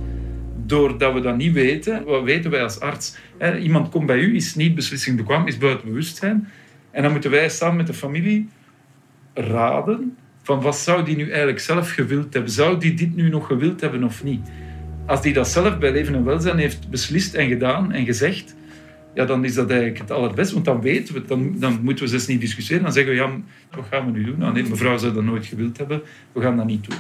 doordat 0.65 1.13
we 1.13 1.21
dat 1.21 1.37
niet 1.37 1.53
weten. 1.53 2.03
Wat 2.03 2.23
weten 2.23 2.51
wij 2.51 2.63
als 2.63 2.79
arts? 2.79 3.15
Hè, 3.37 3.57
Iemand 3.57 3.89
komt 3.89 4.05
bij 4.05 4.19
u, 4.19 4.35
is 4.35 4.55
niet 4.55 4.75
beslissingsbekwaam, 4.75 5.47
is 5.47 5.57
buiten 5.57 5.87
bewustzijn. 5.87 6.47
En 6.91 7.03
dan 7.03 7.11
moeten 7.11 7.31
wij 7.31 7.49
samen 7.49 7.75
met 7.75 7.87
de 7.87 7.93
familie 7.93 8.49
raden 9.33 10.17
van 10.43 10.61
wat 10.61 10.77
zou 10.77 11.03
die 11.03 11.15
nu 11.15 11.29
eigenlijk 11.29 11.59
zelf 11.59 11.91
gewild 11.91 12.33
hebben? 12.33 12.51
Zou 12.51 12.79
die 12.79 12.93
dit 12.93 13.15
nu 13.15 13.29
nog 13.29 13.47
gewild 13.47 13.81
hebben 13.81 14.03
of 14.03 14.23
niet? 14.23 14.49
Als 15.05 15.21
die 15.21 15.33
dat 15.33 15.47
zelf 15.47 15.77
bij 15.77 15.91
leven 15.91 16.15
en 16.15 16.23
welzijn 16.23 16.57
heeft 16.57 16.89
beslist 16.89 17.33
en 17.33 17.47
gedaan 17.47 17.91
en 17.91 18.05
gezegd, 18.05 18.55
ja, 19.13 19.25
dan 19.25 19.45
is 19.45 19.53
dat 19.53 19.69
eigenlijk 19.69 19.99
het 19.99 20.11
allerbeste. 20.11 20.53
Want 20.53 20.65
dan 20.65 20.81
weten 20.81 21.13
we. 21.13 21.25
Dan, 21.25 21.59
dan 21.59 21.79
moeten 21.83 22.03
we 22.03 22.09
zelfs 22.09 22.27
niet 22.27 22.41
discussiëren. 22.41 22.83
Dan 22.83 22.93
zeggen 22.93 23.11
we, 23.11 23.19
ja, 23.19 23.29
wat 23.75 23.85
gaan 23.89 24.05
we 24.05 24.11
nu 24.11 24.25
doen? 24.25 24.37
Nou, 24.37 24.53
nee, 24.53 24.63
mevrouw 24.63 24.97
zou 24.97 25.13
dat 25.13 25.23
nooit 25.23 25.45
gewild 25.45 25.77
hebben. 25.77 26.01
We 26.31 26.41
gaan 26.41 26.57
dat 26.57 26.65
niet 26.65 26.89
doen. 26.89 26.97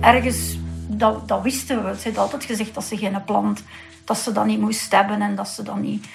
Ergens, 0.00 0.58
dat, 0.88 1.28
dat 1.28 1.42
wisten 1.42 1.84
we. 1.84 1.94
Ze 1.94 2.00
heeft 2.02 2.18
altijd 2.18 2.44
gezegd 2.44 2.74
dat 2.74 2.84
ze 2.84 2.96
geen 2.96 3.24
plant, 3.26 3.64
dat 4.04 4.18
ze 4.18 4.32
dat 4.32 4.46
niet 4.46 4.60
moest 4.60 4.92
hebben 4.92 5.20
en 5.20 5.34
dat 5.34 5.48
ze 5.48 5.62
dat 5.62 5.80
niet... 5.80 6.06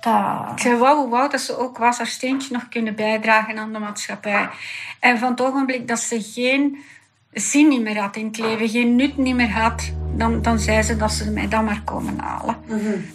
Dat... 0.00 0.60
Ze 0.60 0.76
wou, 0.76 1.08
wou 1.08 1.30
dat 1.30 1.40
ze 1.40 1.58
ook 1.58 1.78
was 1.78 1.96
haar 1.96 2.06
steentje 2.06 2.52
nog 2.52 2.68
kunnen 2.68 2.94
bijdragen 2.94 3.58
aan 3.58 3.72
de 3.72 3.78
maatschappij. 3.78 4.48
En 5.00 5.18
van 5.18 5.30
het 5.30 5.40
ogenblik 5.40 5.88
dat 5.88 5.98
ze 5.98 6.22
geen 6.22 6.78
zin 7.32 7.68
niet 7.68 7.82
meer 7.82 8.00
had 8.00 8.16
in 8.16 8.26
het 8.26 8.38
leven, 8.38 8.68
geen 8.68 8.96
nut 8.96 9.16
niet 9.16 9.34
meer 9.34 9.52
had, 9.52 9.92
dan, 10.16 10.42
dan 10.42 10.58
zei 10.58 10.82
ze 10.82 10.96
dat 10.96 11.12
ze 11.12 11.30
mij 11.30 11.48
dan 11.48 11.64
maar 11.64 11.82
komen 11.84 12.18
halen. 12.18 12.56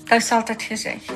Dat 0.03 0.21
is 0.21 0.31
altijd 0.31 0.61
gezegd. 0.61 1.13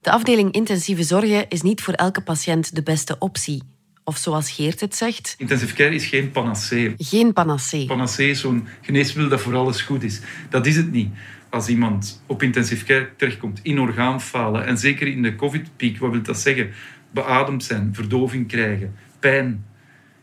De 0.00 0.10
afdeling 0.10 0.52
intensieve 0.52 1.02
zorgen 1.02 1.48
is 1.48 1.62
niet 1.62 1.82
voor 1.82 1.94
elke 1.94 2.20
patiënt 2.20 2.74
de 2.74 2.82
beste 2.82 3.18
optie. 3.18 3.73
Of 4.04 4.16
zoals 4.16 4.50
Geert 4.50 4.80
het 4.80 4.96
zegt, 4.96 5.34
Intensive 5.38 5.74
care 5.74 5.94
is 5.94 6.06
geen 6.06 6.30
panacee. 6.30 6.94
geen 6.98 7.32
panacee. 7.32 7.86
Panacee 7.86 8.30
is 8.30 8.40
zo'n 8.40 8.66
geneesmiddel 8.80 9.28
dat 9.28 9.40
voor 9.40 9.54
alles 9.54 9.82
goed 9.82 10.02
is. 10.02 10.20
Dat 10.50 10.66
is 10.66 10.76
het 10.76 10.92
niet. 10.92 11.08
Als 11.50 11.68
iemand 11.68 12.22
op 12.26 12.42
intensive 12.42 12.84
care 12.84 13.10
terechtkomt 13.16 13.60
in 13.62 13.78
orgaanfalen 13.80 14.66
en 14.66 14.78
zeker 14.78 15.06
in 15.06 15.22
de 15.22 15.36
covid-piek, 15.36 15.98
wat 15.98 16.10
wil 16.10 16.22
dat 16.22 16.38
zeggen? 16.38 16.70
Beademd 17.10 17.64
zijn, 17.64 17.94
verdoving 17.94 18.48
krijgen, 18.48 18.94
pijn, 19.18 19.64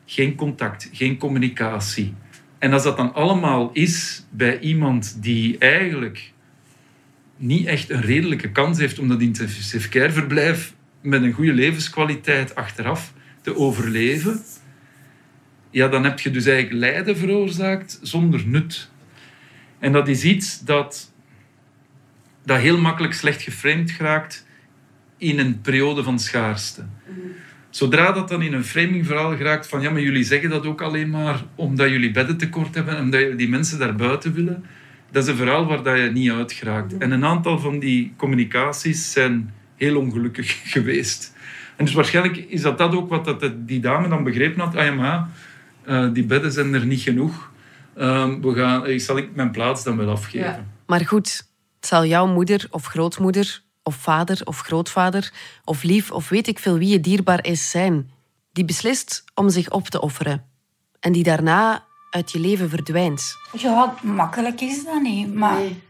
geen 0.05 0.35
contact, 0.35 0.89
geen 0.91 1.17
communicatie. 1.17 2.13
En 2.57 2.73
als 2.73 2.83
dat 2.83 2.97
dan 2.97 3.13
allemaal 3.13 3.69
is 3.73 4.25
bij 4.29 4.59
iemand 4.59 5.17
die 5.23 5.57
eigenlijk 5.57 6.31
niet 7.37 7.65
echt 7.65 7.89
een 7.89 8.01
redelijke 8.01 8.51
kans 8.51 8.77
heeft 8.77 8.99
om 8.99 9.07
dat 9.07 9.21
intensive 9.21 9.89
care 9.89 10.11
verblijf 10.11 10.73
met 11.01 11.23
een 11.23 11.31
goede 11.33 11.53
levenskwaliteit 11.53 12.55
achteraf 12.55 13.13
te 13.41 13.55
overleven, 13.55 14.41
ja, 15.69 15.87
dan 15.87 16.03
heb 16.03 16.19
je 16.19 16.31
dus 16.31 16.45
eigenlijk 16.45 16.79
lijden 16.79 17.17
veroorzaakt 17.17 17.99
zonder 18.01 18.47
nut. 18.47 18.89
En 19.79 19.91
dat 19.91 20.07
is 20.07 20.23
iets 20.23 20.59
dat, 20.59 21.13
dat 22.45 22.59
heel 22.59 22.77
makkelijk 22.77 23.13
slecht 23.13 23.41
geframed 23.41 23.91
geraakt 23.91 24.45
in 25.17 25.39
een 25.39 25.61
periode 25.61 26.03
van 26.03 26.19
schaarste. 26.19 26.85
Zodra 27.69 28.11
dat 28.11 28.29
dan 28.29 28.41
in 28.41 28.53
een 28.53 28.65
framingverhaal 28.65 29.35
geraakt 29.37 29.67
van 29.67 29.81
ja, 29.81 29.89
maar 29.89 30.01
jullie 30.01 30.23
zeggen 30.23 30.49
dat 30.49 30.65
ook 30.65 30.81
alleen 30.81 31.09
maar 31.09 31.43
omdat 31.55 31.89
jullie 31.89 32.11
bedden 32.11 32.37
tekort 32.37 32.75
hebben 32.75 32.95
en 32.95 33.03
omdat 33.03 33.19
jullie 33.19 33.35
die 33.35 33.49
mensen 33.49 33.79
daar 33.79 33.95
buiten 33.95 34.33
willen, 34.33 34.65
dat 35.11 35.23
is 35.23 35.29
een 35.29 35.35
verhaal 35.35 35.65
waar 35.65 35.83
dat 35.83 35.97
je 35.97 36.11
niet 36.11 36.31
uit 36.31 36.51
geraakt. 36.51 36.97
En 36.97 37.11
een 37.11 37.25
aantal 37.25 37.59
van 37.59 37.79
die 37.79 38.13
communicaties 38.15 39.11
zijn 39.11 39.53
heel 39.75 39.97
ongelukkig 39.97 40.59
geweest. 40.73 41.33
En 41.81 41.87
dus 41.87 41.95
waarschijnlijk 41.95 42.37
is 42.37 42.61
dat 42.61 42.77
dat 42.77 42.95
ook 42.95 43.09
wat 43.09 43.25
dat 43.25 43.51
die 43.55 43.79
dame 43.79 44.07
dan 44.07 44.23
begrepen 44.23 44.61
had. 44.61 44.75
Ah 44.75 44.85
ja, 44.85 44.91
maar 44.91 45.27
eh, 45.85 46.07
die 46.13 46.23
bedden 46.23 46.51
zijn 46.51 46.73
er 46.73 46.85
niet 46.85 47.01
genoeg. 47.01 47.51
Ehm, 47.95 48.41
we 48.41 48.53
gaan, 48.53 48.85
ik 48.87 49.01
zal 49.01 49.17
ik 49.17 49.35
mijn 49.35 49.51
plaats 49.51 49.83
dan 49.83 49.97
wel 49.97 50.09
afgeven. 50.09 50.47
Ja. 50.47 50.65
Maar 50.85 51.05
goed, 51.05 51.47
het 51.79 51.87
zal 51.89 52.05
jouw 52.05 52.27
moeder 52.27 52.67
of 52.69 52.85
grootmoeder 52.85 53.61
of 53.83 53.95
vader 53.95 54.41
of 54.43 54.59
grootvader 54.59 55.31
of 55.65 55.83
lief 55.83 56.11
of 56.11 56.29
weet 56.29 56.47
ik 56.47 56.59
veel 56.59 56.77
wie 56.77 56.87
je 56.87 56.99
dierbaar 56.99 57.45
is 57.45 57.69
zijn, 57.69 58.11
die 58.51 58.65
beslist 58.65 59.23
om 59.33 59.49
zich 59.49 59.69
op 59.69 59.87
te 59.87 60.01
offeren 60.01 60.45
en 60.99 61.11
die 61.11 61.23
daarna 61.23 61.83
uit 62.09 62.31
je 62.31 62.39
leven 62.39 62.69
verdwijnt. 62.69 63.35
Ja, 63.57 63.93
makkelijk 64.01 64.61
is 64.61 64.85
dat 64.85 65.01
niet. 65.01 65.33
Maar 65.33 65.55
Nee. 65.57 65.81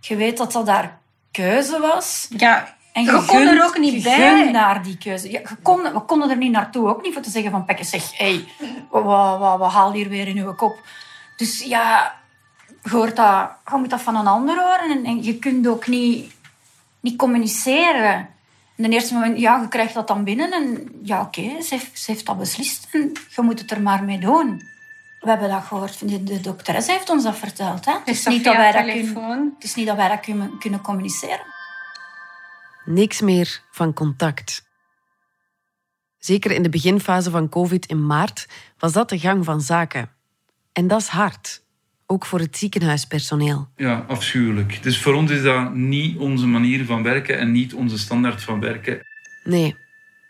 je 0.00 0.16
weet 0.16 0.36
dat 0.36 0.52
dat 0.52 0.66
daar 0.66 1.00
keuze 1.30 1.78
was. 1.80 2.28
Ja, 2.36 2.76
En 2.92 3.04
Je 3.04 3.24
kon 3.26 3.46
er 3.46 3.64
ook 3.64 3.78
niet 3.78 3.92
je 3.92 4.02
bij. 4.02 4.50
naar 4.50 4.82
die 4.82 4.98
keuze. 4.98 5.30
Ja, 5.30 5.38
je 5.38 5.56
kon, 5.62 5.82
we 5.82 6.00
konden 6.00 6.30
er 6.30 6.36
niet 6.36 6.52
naartoe, 6.52 6.88
ook 6.88 7.02
niet 7.02 7.12
voor 7.12 7.22
te 7.22 7.30
zeggen 7.30 7.50
van 7.50 7.64
Pekke, 7.64 7.84
zeg, 7.84 8.18
hey, 8.18 8.44
wat, 8.90 9.04
wat, 9.38 9.58
wat 9.58 9.72
haal 9.72 9.92
je 9.92 9.98
hier 9.98 10.08
weer 10.08 10.28
in 10.28 10.38
uw 10.38 10.54
kop? 10.54 10.78
Dus 11.36 11.62
ja, 11.62 12.14
je, 12.82 12.90
hoort 12.90 13.16
dat, 13.16 13.50
je 13.70 13.76
moet 13.76 13.90
dat 13.90 14.00
van 14.00 14.16
een 14.16 14.26
ander 14.26 14.56
horen 14.56 14.90
en, 14.90 15.04
en 15.04 15.22
je 15.22 15.38
kunt 15.38 15.66
ook 15.66 15.86
niet, 15.86 16.32
niet 17.00 17.16
communiceren. 17.16 18.28
In 18.76 18.82
de 18.82 18.94
eerste 18.94 19.14
moment, 19.14 19.38
ja, 19.38 19.60
je 19.60 19.68
krijgt 19.68 19.94
dat 19.94 20.08
dan 20.08 20.24
binnen 20.24 20.52
en 20.52 20.88
ja, 21.02 21.20
oké, 21.20 21.62
ze, 21.62 21.74
heeft, 21.74 21.98
ze 21.98 22.10
heeft 22.10 22.26
dat 22.26 22.38
beslist 22.38 22.88
en 22.90 23.12
je 23.28 23.42
moet 23.42 23.58
het 23.58 23.70
er 23.70 23.80
maar 23.80 24.04
mee 24.04 24.18
doen. 24.18 24.68
We 25.20 25.28
hebben 25.28 25.48
dat 25.48 25.62
gehoord, 25.62 26.08
de, 26.08 26.24
de 26.24 26.40
dokteres 26.40 26.86
heeft 26.86 27.10
ons 27.10 27.22
dat 27.22 27.36
verteld. 27.36 27.84
Hè? 27.84 27.92
Het, 27.92 28.08
is 28.08 28.26
niet 28.26 28.44
dat 28.44 28.56
wij 28.56 28.72
dat 28.72 28.84
kunnen, 28.84 29.52
het 29.54 29.64
is 29.64 29.74
niet 29.74 29.86
dat 29.86 29.96
wij 29.96 30.08
dat 30.08 30.20
kunnen, 30.20 30.58
kunnen 30.58 30.80
communiceren. 30.80 31.46
Niks 32.90 33.20
meer 33.20 33.62
van 33.70 33.92
contact. 33.92 34.68
Zeker 36.18 36.50
in 36.50 36.62
de 36.62 36.68
beginfase 36.68 37.30
van 37.30 37.48
COVID 37.48 37.86
in 37.86 38.06
maart 38.06 38.48
was 38.78 38.92
dat 38.92 39.08
de 39.08 39.18
gang 39.18 39.44
van 39.44 39.60
zaken. 39.60 40.10
En 40.72 40.86
dat 40.86 41.00
is 41.00 41.06
hard, 41.06 41.64
ook 42.06 42.26
voor 42.26 42.38
het 42.38 42.56
ziekenhuispersoneel. 42.56 43.68
Ja, 43.76 44.04
afschuwelijk. 44.08 44.82
Dus 44.82 45.02
voor 45.02 45.14
ons 45.14 45.30
is 45.30 45.42
dat 45.42 45.74
niet 45.74 46.18
onze 46.18 46.46
manier 46.46 46.84
van 46.84 47.02
werken 47.02 47.38
en 47.38 47.52
niet 47.52 47.74
onze 47.74 47.98
standaard 47.98 48.42
van 48.42 48.60
werken. 48.60 49.00
Nee, 49.44 49.76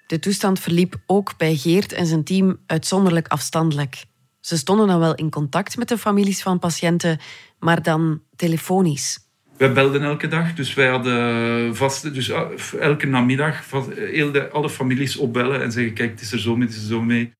de 0.06 0.18
toestand 0.18 0.60
verliep 0.60 0.96
ook 1.06 1.36
bij 1.36 1.56
Geert 1.56 1.92
en 1.92 2.06
zijn 2.06 2.24
team 2.24 2.58
uitzonderlijk 2.66 3.28
afstandelijk. 3.28 4.04
Ze 4.40 4.56
stonden 4.56 4.86
dan 4.86 4.98
wel 4.98 5.14
in 5.14 5.30
contact 5.30 5.76
met 5.76 5.88
de 5.88 5.98
families 5.98 6.42
van 6.42 6.58
patiënten, 6.58 7.18
maar 7.58 7.82
dan 7.82 8.22
telefonisch. 8.36 9.29
Wij 9.60 9.72
belden 9.72 10.02
elke 10.02 10.28
dag, 10.28 10.54
dus 10.54 10.74
wij 10.74 10.88
hadden 10.88 11.76
vast, 11.76 12.14
dus 12.14 12.32
ah, 12.32 12.50
elke 12.80 13.06
namiddag 13.06 13.64
vast- 13.64 13.92
heel 13.94 14.32
de, 14.32 14.48
alle 14.48 14.70
families 14.70 15.16
opbellen 15.16 15.62
en 15.62 15.72
zeggen: 15.72 15.94
Kijk, 15.94 16.10
het 16.10 16.20
is 16.20 16.32
er 16.32 16.40
zo 16.40 16.56
mee, 16.56 16.66
het 16.66 16.76
is 16.76 16.82
er 16.82 16.88
zo 16.88 17.00
mee. 17.00 17.32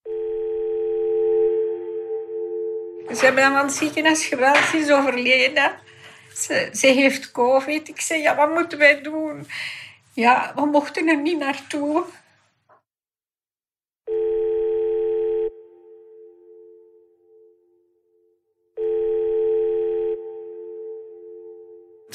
Ze 3.15 3.25
hebben 3.25 3.43
hem 3.43 3.55
aan 3.55 3.65
het 3.65 3.75
ziekenhuis 3.75 4.27
gebeld, 4.27 4.57
ze 4.57 4.77
is 4.77 4.91
overleden. 4.91 5.71
Ze, 6.35 6.69
ze 6.73 6.87
heeft 6.87 7.31
covid. 7.31 7.89
Ik 7.89 8.01
zei, 8.01 8.23
ja, 8.23 8.37
wat 8.37 8.55
moeten 8.55 8.79
wij 8.79 9.03
doen? 9.03 9.47
Ja, 10.13 10.53
we 10.55 10.67
mochten 10.67 11.09
er 11.09 11.21
niet 11.21 11.39
naartoe. 11.39 12.05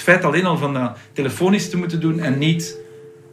Feit 0.06 0.24
alleen 0.24 0.46
al 0.46 0.58
van 0.58 0.74
dat 0.74 0.98
telefonisch 1.14 1.70
te 1.70 1.78
moeten 1.78 2.00
doen 2.00 2.20
en 2.20 2.38
niet 2.38 2.78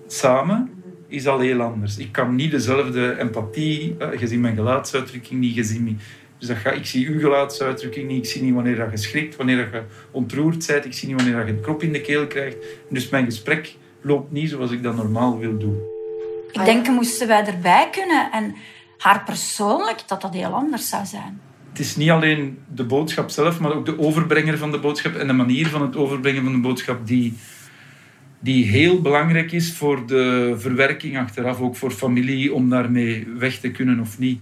samen, 0.06 0.70
is 1.08 1.26
al 1.26 1.38
heel 1.38 1.60
anders. 1.60 1.98
Ik 1.98 2.12
kan 2.12 2.34
niet 2.34 2.50
dezelfde 2.50 3.16
empathie, 3.18 3.94
eh, 3.98 4.08
gezien 4.18 4.40
mijn 4.40 4.54
gelaatsuitdrukking 4.54 5.40
niet, 5.40 5.54
gezien 5.54 5.82
mijn- 5.84 6.00
dus 6.38 6.48
dat 6.48 6.56
ga, 6.56 6.70
ik 6.70 6.86
zie 6.86 7.08
uw 7.08 7.20
gelaatsuitdrukking 7.20 8.08
niet, 8.08 8.24
ik 8.24 8.30
zie 8.30 8.42
niet 8.42 8.54
wanneer 8.54 8.76
dat 8.76 8.90
je 8.90 8.96
schrikt, 8.96 9.36
wanneer 9.36 9.56
je 9.58 9.82
ontroerd 10.10 10.66
bent, 10.66 10.84
ik 10.84 10.92
zie 10.92 11.08
niet 11.08 11.16
wanneer 11.16 11.36
dat 11.36 11.46
je 11.46 11.52
een 11.52 11.60
krop 11.60 11.82
in 11.82 11.92
de 11.92 12.00
keel 12.00 12.26
krijgt. 12.26 12.56
Dus 12.90 13.08
mijn 13.08 13.24
gesprek 13.24 13.76
loopt 14.00 14.32
niet 14.32 14.50
zoals 14.50 14.70
ik 14.70 14.82
dat 14.82 14.96
normaal 14.96 15.38
wil 15.38 15.58
doen. 15.58 15.78
Ik 16.52 16.64
denk, 16.64 16.88
moesten 16.88 17.28
wij 17.28 17.44
erbij 17.46 17.88
kunnen 17.90 18.30
en 18.32 18.54
haar 18.98 19.22
persoonlijk, 19.24 20.02
dat 20.06 20.20
dat 20.20 20.32
heel 20.34 20.52
anders 20.54 20.88
zou 20.88 21.06
zijn. 21.06 21.40
Het 21.72 21.80
is 21.80 21.96
niet 21.96 22.10
alleen 22.10 22.58
de 22.74 22.84
boodschap 22.84 23.30
zelf, 23.30 23.60
maar 23.60 23.74
ook 23.74 23.86
de 23.86 23.98
overbrenger 23.98 24.58
van 24.58 24.70
de 24.70 24.78
boodschap 24.78 25.14
en 25.14 25.26
de 25.26 25.32
manier 25.32 25.68
van 25.68 25.82
het 25.82 25.96
overbrengen 25.96 26.42
van 26.42 26.52
de 26.52 26.58
boodschap 26.58 27.06
die, 27.06 27.34
die 28.40 28.64
heel 28.64 29.00
belangrijk 29.00 29.52
is 29.52 29.72
voor 29.74 30.06
de 30.06 30.54
verwerking 30.58 31.18
achteraf, 31.18 31.60
ook 31.60 31.76
voor 31.76 31.90
familie, 31.90 32.52
om 32.52 32.68
daarmee 32.68 33.26
weg 33.38 33.58
te 33.58 33.70
kunnen 33.70 34.00
of 34.00 34.18
niet. 34.18 34.40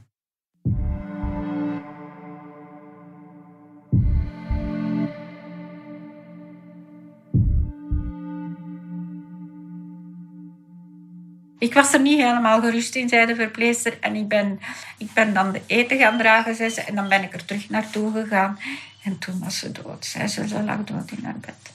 Ik 11.61 11.75
was 11.75 11.93
er 11.93 12.00
niet 12.00 12.21
helemaal 12.21 12.61
gerust 12.61 12.95
in, 12.95 13.09
zei 13.09 13.26
de 13.26 13.35
verpleegster. 13.35 13.99
En 14.00 14.14
ik 14.14 14.29
ben, 14.29 14.61
ik 14.99 15.12
ben 15.12 15.35
dan 15.35 15.52
de 15.52 15.62
eten 15.67 15.99
gaan 15.99 16.19
dragen, 16.19 16.55
zei 16.55 16.71
ze. 16.71 16.81
En 16.81 16.95
dan 16.95 17.09
ben 17.09 17.23
ik 17.23 17.33
er 17.33 17.45
terug 17.45 17.69
naartoe 17.69 18.12
gegaan. 18.12 18.59
En 19.02 19.19
toen 19.19 19.38
was 19.38 19.59
ze 19.59 19.73
dood. 19.73 20.05
Ze 20.05 20.29
zo 20.29 20.61
lag 20.61 20.85
dood 20.85 21.11
in 21.11 21.25
haar 21.25 21.38
bed. 21.38 21.73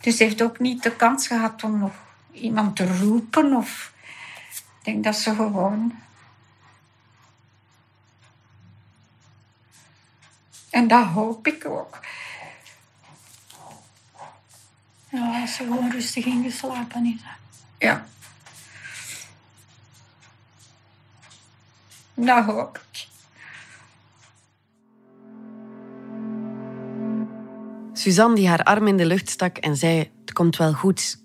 Dus 0.00 0.16
ze 0.16 0.24
heeft 0.24 0.42
ook 0.42 0.58
niet 0.58 0.82
de 0.82 0.96
kans 0.96 1.26
gehad 1.26 1.64
om 1.64 1.78
nog 1.78 1.92
iemand 2.30 2.76
te 2.76 2.98
roepen. 2.98 3.56
Of... 3.56 3.92
Ik 4.50 4.64
denk 4.82 5.04
dat 5.04 5.16
ze 5.16 5.34
gewoon... 5.34 5.94
En 10.70 10.88
dat 10.88 11.06
hoop 11.06 11.46
ik 11.46 11.66
ook. 11.66 12.00
Ja, 15.08 15.40
als 15.40 15.54
ze 15.54 15.62
gewoon 15.62 15.90
rustig 15.90 16.24
ingeslapen 16.24 17.06
is. 17.06 17.20
Ja. 17.78 18.06
Nou 22.14 22.50
ook. 22.50 22.80
Suzanne 27.92 28.34
die 28.34 28.48
haar 28.48 28.62
arm 28.62 28.86
in 28.86 28.96
de 28.96 29.06
lucht 29.06 29.28
stak 29.28 29.56
en 29.56 29.76
zei: 29.76 30.10
Het 30.20 30.32
komt 30.32 30.56
wel 30.56 30.72
goed. 30.72 31.18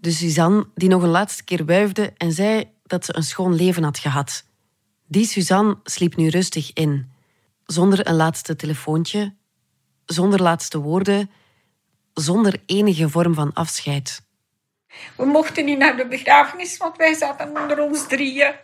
De 0.00 0.10
Suzanne 0.10 0.66
die 0.74 0.88
nog 0.88 1.02
een 1.02 1.08
laatste 1.08 1.44
keer 1.44 1.64
wuifde 1.64 2.12
en 2.16 2.32
zei 2.32 2.70
dat 2.82 3.04
ze 3.04 3.16
een 3.16 3.22
schoon 3.22 3.54
leven 3.54 3.82
had 3.82 3.98
gehad. 3.98 4.44
Die 5.06 5.26
Suzanne 5.26 5.78
sliep 5.84 6.16
nu 6.16 6.28
rustig 6.28 6.72
in, 6.72 7.10
zonder 7.64 8.08
een 8.08 8.14
laatste 8.14 8.56
telefoontje, 8.56 9.34
zonder 10.04 10.42
laatste 10.42 10.78
woorden, 10.78 11.30
zonder 12.14 12.62
enige 12.66 13.08
vorm 13.08 13.34
van 13.34 13.52
afscheid. 13.52 14.22
We 15.16 15.24
mochten 15.24 15.64
niet 15.64 15.78
naar 15.78 15.96
de 15.96 16.06
begrafenis, 16.06 16.76
want 16.76 16.96
wij 16.96 17.14
zaten 17.14 17.56
onder 17.62 17.80
ons 17.80 18.06
drieën. 18.06 18.54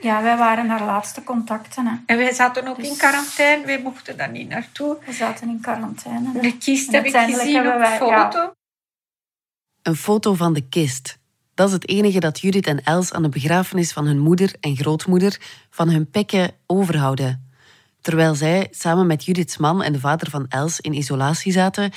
Ja, 0.00 0.22
wij 0.22 0.36
waren 0.36 0.68
haar 0.68 0.82
laatste 0.84 1.22
contacten. 1.24 1.86
Hè. 1.86 1.94
En 2.06 2.16
wij 2.16 2.32
zaten 2.32 2.66
ook 2.66 2.78
in 2.78 2.82
Dus- 2.88 2.98
quarantaine, 2.98 3.66
wij 3.66 3.80
mochten 3.82 4.16
daar 4.16 4.30
niet 4.30 4.48
naartoe. 4.48 4.96
We 5.06 5.12
zaten 5.12 5.48
in 5.48 5.60
quarantaine. 5.60 6.30
hè. 6.34 6.40
De 6.40 6.56
kist 6.58 6.92
heb 6.92 7.04
ik 7.04 7.16
gezien 7.16 7.58
op 7.58 7.78
wij- 7.78 7.98
ja. 8.06 8.30
foto. 8.30 8.52
Een 9.82 9.96
foto 9.96 10.34
van 10.34 10.52
de 10.52 10.68
kist. 10.68 11.18
Dat 11.54 11.66
is 11.68 11.72
het 11.74 11.88
enige 11.88 12.20
dat 12.20 12.40
Judith 12.40 12.66
en 12.66 12.84
Els 12.84 13.12
aan 13.12 13.22
de 13.22 13.28
begrafenis 13.28 13.92
van 13.92 14.06
hun 14.06 14.18
moeder 14.18 14.54
en 14.60 14.76
grootmoeder 14.76 15.40
van 15.70 15.88
hun 15.90 16.10
pekken 16.10 16.50
overhouden. 16.66 17.50
Terwijl 18.00 18.34
zij 18.34 18.68
samen 18.70 19.06
met 19.06 19.24
Judiths 19.24 19.56
man 19.56 19.82
en 19.82 19.92
de 19.92 20.00
vader 20.00 20.30
van 20.30 20.46
Els 20.48 20.80
in 20.80 20.92
isolatie 20.92 21.52
zaten, 21.52 21.92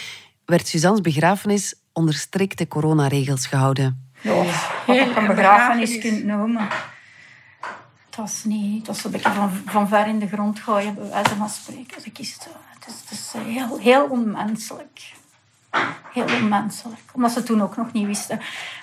werd 0.45 0.67
Suzanne's 0.67 1.01
begrafenis 1.01 1.75
onder 1.93 2.13
strikte 2.13 2.67
coronaregels 2.67 3.45
gehouden. 3.45 4.11
Ja, 4.21 4.33
wat 4.33 4.95
je 4.95 5.13
een 5.15 5.27
begrafenis. 5.27 5.97
kunt 5.99 6.23
noemen. 6.25 6.67
Het 8.11 8.19
was 8.19 8.43
niet... 8.43 8.77
Het 8.77 8.87
was 8.87 9.03
een 9.03 9.11
beetje 9.11 9.31
van, 9.31 9.51
van 9.65 9.87
ver 9.87 10.07
in 10.07 10.19
de 10.19 10.27
grond 10.27 10.59
gooien, 10.59 10.95
bij 10.95 11.09
wijze 11.09 11.35
van 11.35 11.49
spreken. 11.49 12.03
De 12.03 12.11
kist. 12.11 12.47
Het 12.79 12.87
is, 12.87 12.93
het 13.01 13.11
is 13.11 13.33
heel, 13.37 13.77
heel 13.77 14.05
onmenselijk. 14.05 15.13
Heel 16.13 16.25
onmenselijk. 16.41 17.01
Omdat 17.11 17.31
ze 17.31 17.43
toen 17.43 17.61
ook 17.61 17.77
nog 17.77 17.91
niet 17.91 18.05
wisten 18.05 18.39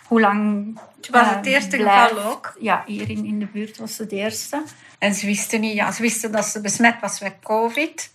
hoe 0.06 0.20
lang... 0.20 0.66
Het 0.96 1.08
was 1.10 1.22
eh, 1.22 1.36
het 1.36 1.46
eerste 1.46 1.76
blijft. 1.76 2.12
geval 2.12 2.30
ook. 2.30 2.56
Ja, 2.60 2.82
hier 2.86 3.10
in, 3.10 3.24
in 3.24 3.38
de 3.38 3.46
buurt 3.46 3.78
was 3.78 3.98
het 3.98 4.12
eerste. 4.12 4.62
En 4.98 5.14
ze 5.14 5.26
wisten 5.26 5.60
niet, 5.60 5.74
ja, 5.74 5.92
ze 5.92 6.02
wisten 6.02 6.32
dat 6.32 6.44
ze 6.44 6.60
besmet 6.60 7.00
was 7.00 7.20
met 7.20 7.34
COVID. 7.42 8.12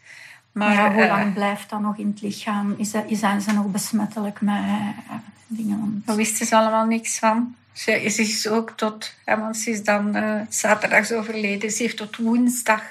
Maar 0.52 0.74
ja, 0.74 0.94
hoe 0.94 1.02
eh, 1.02 1.10
lang 1.10 1.34
blijft 1.34 1.70
dat 1.70 1.80
nog 1.80 1.98
in 1.98 2.08
het 2.08 2.22
lichaam? 2.22 2.76
Is 2.78 2.92
dat, 2.92 3.04
zijn 3.10 3.42
ze 3.42 3.52
nog 3.52 3.66
besmettelijk 3.66 4.42
met 4.42 4.64
eh, 4.64 5.16
dingen? 5.48 6.04
daar 6.06 6.16
wisten 6.16 6.46
ze 6.46 6.56
allemaal 6.56 6.86
niks 6.86 7.20
van. 7.20 7.56
Ze, 7.74 8.10
ze 8.10 8.22
is 8.22 8.48
ook 8.48 8.72
tot, 8.72 9.14
ja, 9.26 9.40
want 9.40 9.58
ze 9.58 9.70
is 9.70 9.84
dan 9.84 10.16
zaterdags 10.50 11.12
overleden. 11.12 11.72
Ze 11.72 11.84
heeft 11.84 11.98
tot 11.98 12.18
woensdag 12.18 12.82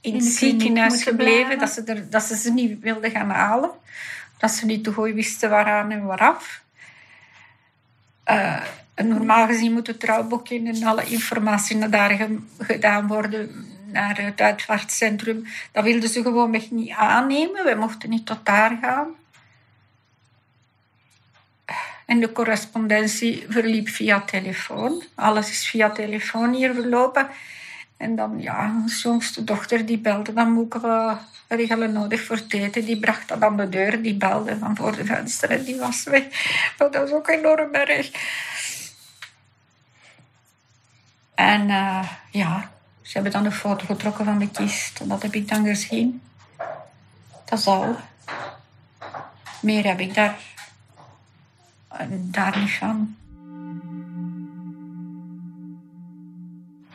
in, 0.00 0.14
het 0.14 0.24
ziekenhuis 0.24 1.02
gebleven. 1.02 1.58
Dat 1.58 1.70
ze, 1.70 1.82
er, 1.82 2.10
dat 2.10 2.22
ze 2.22 2.36
ze 2.36 2.50
niet 2.52 2.80
wilden 2.80 3.10
gaan 3.10 3.30
halen. 3.30 3.70
Dat 4.38 4.50
ze 4.50 4.66
niet 4.66 4.84
te 4.84 4.92
goed 4.92 5.12
wisten 5.12 5.50
waaraan 5.50 5.90
en 5.90 6.04
waaraf. 6.04 6.62
Eh, 8.24 8.60
normaal 8.94 9.46
gezien 9.46 9.72
moet 9.72 9.86
het 9.86 10.04
en 10.66 10.82
alle 10.84 11.04
informatie 11.04 11.76
naar 11.76 11.90
daar 11.90 12.10
ge- 12.10 12.38
gedaan 12.58 13.06
worden 13.06 13.66
naar 13.92 14.22
het 14.22 14.40
uitvaartcentrum. 14.40 15.46
Dat 15.72 15.84
wilden 15.84 16.08
ze 16.08 16.22
gewoon 16.22 16.50
niet 16.70 16.90
aannemen. 16.90 17.64
We 17.64 17.74
mochten 17.78 18.10
niet 18.10 18.26
tot 18.26 18.46
daar 18.46 18.78
gaan. 18.80 19.08
En 22.08 22.20
de 22.20 22.32
correspondentie 22.32 23.44
verliep 23.48 23.88
via 23.88 24.20
telefoon. 24.20 25.02
Alles 25.14 25.50
is 25.50 25.68
via 25.68 25.90
telefoon 25.90 26.54
hier 26.54 26.74
verlopen. 26.74 27.28
En 27.96 28.16
dan, 28.16 28.40
ja, 28.40 28.72
onze 28.82 29.08
jongste 29.08 29.44
dochter 29.44 29.86
die 29.86 29.98
belde. 29.98 30.32
Dan 30.32 30.52
moet 30.52 30.74
ik 30.74 30.80
wel 30.80 31.18
regelen 31.48 31.92
nodig 31.92 32.24
voor 32.24 32.36
het 32.36 32.52
eten. 32.52 32.84
Die 32.84 32.98
bracht 32.98 33.28
dat 33.28 33.42
aan 33.42 33.56
de 33.56 33.68
deur. 33.68 34.02
Die 34.02 34.14
belde 34.14 34.58
van 34.58 34.76
voor 34.76 34.96
de 34.96 35.04
venster 35.04 35.50
en 35.50 35.64
die 35.64 35.78
was 35.78 36.02
weg. 36.02 36.24
Dat 36.76 36.94
was 36.94 37.10
ook 37.10 37.28
enorm 37.28 37.74
erg. 37.74 38.10
En 41.34 41.70
eh, 41.70 42.08
ja, 42.30 42.70
ze 43.02 43.12
hebben 43.12 43.32
dan 43.32 43.44
een 43.44 43.52
foto 43.52 43.84
getrokken 43.84 44.24
van 44.24 44.38
de 44.38 44.50
kist. 44.50 45.08
Dat 45.08 45.22
heb 45.22 45.34
ik 45.34 45.48
dan 45.48 45.64
gezien. 45.64 46.22
Dat 47.44 47.58
is 47.58 47.66
al. 47.66 47.96
Meer 49.60 49.84
heb 49.84 50.00
ik 50.00 50.14
daar, 50.14 50.38
daar 52.06 52.58
niet. 52.58 52.78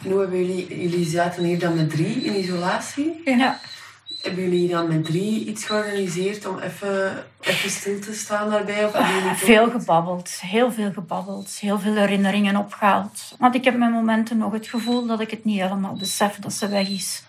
En 0.03 0.11
hoe 0.11 0.19
hebben 0.19 0.45
jullie... 0.45 0.81
Jullie 0.89 1.05
zaten 1.05 1.43
hier 1.43 1.59
dan 1.59 1.75
met 1.75 1.89
drie 1.89 2.23
in 2.23 2.35
isolatie. 2.35 3.21
Ja. 3.25 3.59
Hebben 4.21 4.43
jullie 4.43 4.69
dan 4.69 4.87
met 4.87 5.05
drie 5.05 5.45
iets 5.45 5.65
georganiseerd 5.65 6.45
om 6.45 6.59
even, 6.59 7.25
even 7.39 7.69
stil 7.69 7.99
te 7.99 8.13
staan 8.13 8.49
daarbij? 8.49 8.85
Of 8.85 8.97
Veel 9.35 9.69
gebabbeld, 9.69 10.29
heel 10.41 10.71
veel 10.71 10.91
gebabbeld, 10.91 11.49
heel 11.49 11.79
veel 11.79 11.95
herinneringen 11.95 12.55
opgehaald. 12.55 13.35
Want 13.39 13.55
ik 13.55 13.63
heb 13.63 13.77
met 13.77 13.91
momenten 13.91 14.37
nog 14.37 14.51
het 14.51 14.67
gevoel 14.67 15.05
dat 15.05 15.19
ik 15.19 15.31
het 15.31 15.45
niet 15.45 15.59
helemaal 15.59 15.95
besef 15.95 16.35
dat 16.39 16.53
ze 16.53 16.67
weg 16.67 16.89
is. 16.89 17.23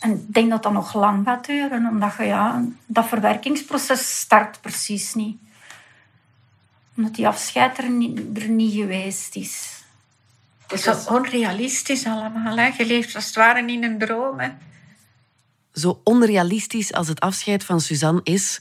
En 0.00 0.10
ik 0.10 0.34
denk 0.34 0.50
dat 0.50 0.62
dat 0.62 0.72
nog 0.72 0.94
lang 0.94 1.26
gaat 1.26 1.46
duren, 1.46 1.88
omdat 1.88 2.12
je, 2.18 2.24
ja, 2.24 2.64
dat 2.86 3.06
verwerkingsproces 3.06 4.18
start 4.18 4.60
precies 4.60 5.14
niet. 5.14 5.36
Omdat 6.96 7.14
die 7.14 7.26
afscheid 7.26 7.78
er 7.78 7.90
niet, 7.90 8.38
er 8.38 8.48
niet 8.48 8.74
geweest 8.74 9.36
is. 9.36 9.82
Het 10.66 10.72
is 10.72 10.82
zo 10.82 11.14
onrealistisch 11.14 12.06
allemaal. 12.06 12.56
Hè? 12.56 12.66
Je 12.66 12.86
leeft 12.86 13.14
als 13.14 13.26
het 13.26 13.34
ware 13.34 13.66
in 13.66 13.84
een 13.84 13.98
droom. 13.98 14.40
Hè? 14.40 14.48
Zo 15.72 16.00
onrealistisch 16.04 16.92
als 16.92 17.08
het 17.08 17.20
afscheid 17.20 17.64
van 17.64 17.80
Suzanne 17.80 18.20
is, 18.22 18.60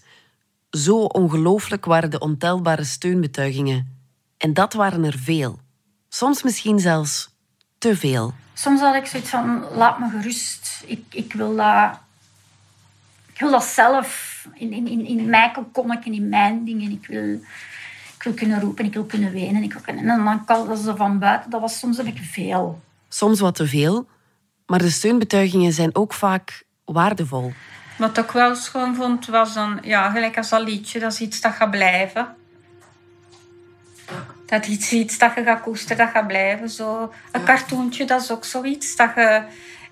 zo 0.70 0.98
ongelooflijk 0.98 1.86
waren 1.86 2.12
de 2.12 2.20
ontelbare 2.20 2.84
steunbetuigingen. 2.84 3.98
En 4.38 4.54
dat 4.54 4.74
waren 4.74 5.04
er 5.04 5.18
veel. 5.18 5.60
Soms 6.10 6.44
misschien 6.44 6.80
zelfs 6.80 7.30
te 7.78 7.96
veel. 7.96 8.34
Soms 8.54 8.82
had 8.82 8.96
ik 8.96 9.06
zoiets 9.06 9.30
van, 9.30 9.66
laat 9.76 10.00
me 10.00 10.10
gerust. 10.10 10.84
Ik, 10.86 11.04
ik, 11.10 11.34
wil, 11.34 11.56
dat, 11.56 12.00
ik 13.34 13.40
wil 13.40 13.52
dat 13.52 13.64
zelf 13.64 14.32
in, 14.54 14.74
in, 14.74 14.88
in, 14.88 15.06
in 15.06 15.30
mijn 15.30 15.52
kokonnetje, 15.52 16.12
in 16.12 16.30
mijn 16.30 16.66
dingen. 16.66 16.92
Ik 16.92 17.08
wil, 17.08 17.40
ik 18.24 18.30
wil 18.30 18.48
kunnen 18.48 18.60
roepen, 18.60 18.86
ik 18.86 18.94
wil 18.94 19.04
kunnen 19.04 19.32
wenen. 19.32 19.64
Ik 19.64 19.74
wil 19.74 19.82
kunnen, 19.82 20.10
en 20.10 20.24
dan 20.24 20.46
kan 20.46 20.78
ze 20.78 20.96
van 20.96 21.20
buiten. 21.20 21.50
Dat 21.50 21.62
was 21.62 21.80
soms 21.80 21.98
een 21.98 22.06
beetje 22.06 22.24
veel. 22.24 22.82
Soms 23.10 23.40
wat 23.40 23.56
te 23.56 23.68
veel, 23.68 24.08
maar 24.66 24.80
de 24.80 24.90
steunbetuigingen 24.90 25.74
zijn 25.74 25.96
ook 25.96 26.14
vaak 26.14 26.64
waardevol. 26.86 27.54
Wat 27.98 28.18
ik 28.18 28.32
wel 28.32 28.56
schoon 28.56 28.96
vond, 28.96 29.26
was 29.26 29.54
dan, 29.54 29.80
ja, 29.82 30.12
gelijk 30.12 30.38
als 30.38 30.50
dat 30.50 30.62
liedje, 30.62 31.00
dat 31.00 31.12
is 31.12 31.20
iets 31.20 31.42
dat 31.42 31.54
gaat 31.54 31.72
blijven. 31.72 32.36
Dat 34.46 34.68
is 34.68 34.92
iets 34.92 35.18
dat 35.18 35.36
je 35.36 35.44
gaat 35.44 35.62
koesteren, 35.62 35.98
dat 35.98 36.10
gaat 36.10 36.28
blijven. 36.28 36.70
Zo. 36.70 37.14
Een 37.32 37.44
cartoontje, 37.44 38.06
dat 38.06 38.22
is 38.22 38.32
ook 38.32 38.46
zoiets 38.46 38.96
dat 38.96 39.12
je... 39.16 39.42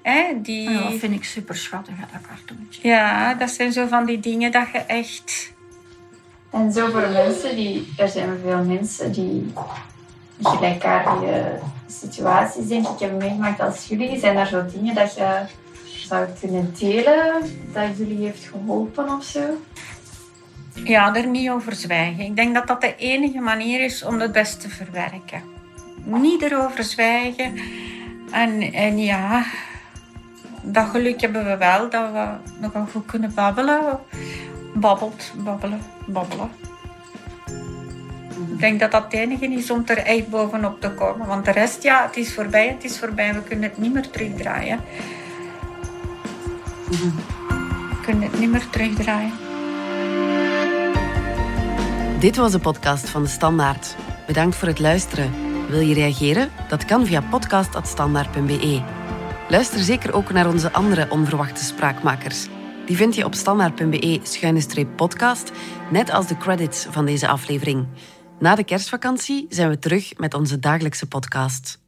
Hè, 0.01 0.41
die, 0.41 0.67
En 0.67 0.83
dat 0.83 0.99
vind 0.99 1.13
ik 1.13 1.23
super 1.23 1.55
schattig, 1.57 1.95
dat 1.97 2.21
cartoontje. 2.27 2.87
ja, 2.87 3.33
dat 3.33 3.49
zijn 3.49 3.71
zo 3.71 3.87
van 3.87 4.05
die 4.05 4.19
dingen 4.19 4.51
dat 4.51 4.67
je 4.71 4.77
echt... 4.77 5.53
En 6.51 6.71
zo 6.71 6.91
voor 6.91 7.09
mensen 7.09 7.55
die, 7.55 7.93
er 7.97 8.09
zijn 8.09 8.39
veel 8.43 8.63
mensen 8.63 9.11
die 9.11 9.53
gelijkaardige 10.41 11.59
situaties 11.87 12.67
denk 12.67 12.87
ik 12.87 12.99
hebben 12.99 13.17
meegemaakt 13.17 13.59
als 13.59 13.85
jullie. 13.85 14.19
Zijn 14.19 14.37
er 14.37 14.47
zo 14.47 14.65
dingen 14.73 14.95
dat 14.95 15.15
je 15.15 15.45
zou 15.83 16.27
kunnen 16.39 16.73
delen, 16.79 17.41
dat 17.73 17.97
jullie 17.97 18.25
heeft 18.25 18.45
geholpen 18.45 19.09
of 19.09 19.23
zo? 19.23 19.41
Ja, 20.83 21.15
er 21.15 21.27
niet 21.27 21.49
over 21.49 21.75
zwijgen. 21.75 22.23
Ik 22.23 22.35
denk 22.35 22.53
dat 22.53 22.67
dat 22.67 22.81
de 22.81 22.95
enige 22.95 23.39
manier 23.39 23.83
is 23.83 24.03
om 24.03 24.19
het 24.19 24.31
best 24.31 24.61
te 24.61 24.69
verwerken. 24.69 25.41
Niet 26.03 26.41
erover 26.41 26.83
zwijgen. 26.83 27.59
En, 28.31 28.61
en 28.73 28.97
ja, 28.97 29.45
dat 30.61 30.87
geluk 30.87 31.21
hebben 31.21 31.45
we 31.45 31.57
wel, 31.57 31.89
dat 31.89 32.11
we 32.11 32.27
nogal 32.59 32.85
goed 32.91 33.05
kunnen 33.05 33.33
babbelen. 33.33 33.99
Babbelt, 34.73 35.31
babbelen, 35.36 35.81
babbelen. 36.05 36.49
Ik 38.51 38.60
denk 38.60 38.79
dat 38.79 38.91
dat 38.91 39.03
het 39.03 39.13
enige 39.13 39.45
is 39.45 39.71
om 39.71 39.81
er 39.86 39.97
echt 39.97 40.29
bovenop 40.29 40.81
te 40.81 40.89
komen. 40.89 41.27
Want 41.27 41.45
de 41.45 41.51
rest, 41.51 41.84
ja, 41.84 42.05
het 42.05 42.17
is 42.17 42.34
voorbij, 42.34 42.67
het 42.67 42.84
is 42.84 42.99
voorbij. 42.99 43.34
We 43.34 43.43
kunnen 43.43 43.69
het 43.69 43.77
niet 43.77 43.93
meer 43.93 44.10
terugdraaien. 44.10 44.79
We 46.89 47.97
kunnen 48.03 48.23
het 48.23 48.39
niet 48.39 48.51
meer 48.51 48.69
terugdraaien. 48.69 49.31
Dit 52.19 52.36
was 52.36 52.51
de 52.51 52.60
podcast 52.60 53.10
van 53.10 53.23
de 53.23 53.29
Standaard. 53.29 53.95
Bedankt 54.27 54.55
voor 54.55 54.67
het 54.67 54.79
luisteren. 54.79 55.31
Wil 55.69 55.79
je 55.79 55.93
reageren? 55.93 56.49
Dat 56.69 56.86
kan 56.86 57.05
via 57.05 57.21
podcast.standaard.be. 57.21 58.81
Luister 59.49 59.79
zeker 59.79 60.13
ook 60.13 60.31
naar 60.31 60.47
onze 60.47 60.71
andere 60.71 61.07
onverwachte 61.10 61.63
spraakmakers. 61.63 62.47
Die 62.85 62.95
vind 62.95 63.15
je 63.15 63.25
op 63.25 63.35
standaard.be-podcast, 63.35 65.51
net 65.91 66.11
als 66.11 66.27
de 66.27 66.37
credits 66.37 66.85
van 66.89 67.05
deze 67.05 67.27
aflevering. 67.27 67.87
Na 68.39 68.55
de 68.55 68.63
kerstvakantie 68.63 69.45
zijn 69.49 69.69
we 69.69 69.79
terug 69.79 70.17
met 70.17 70.33
onze 70.33 70.59
dagelijkse 70.59 71.07
podcast. 71.07 71.80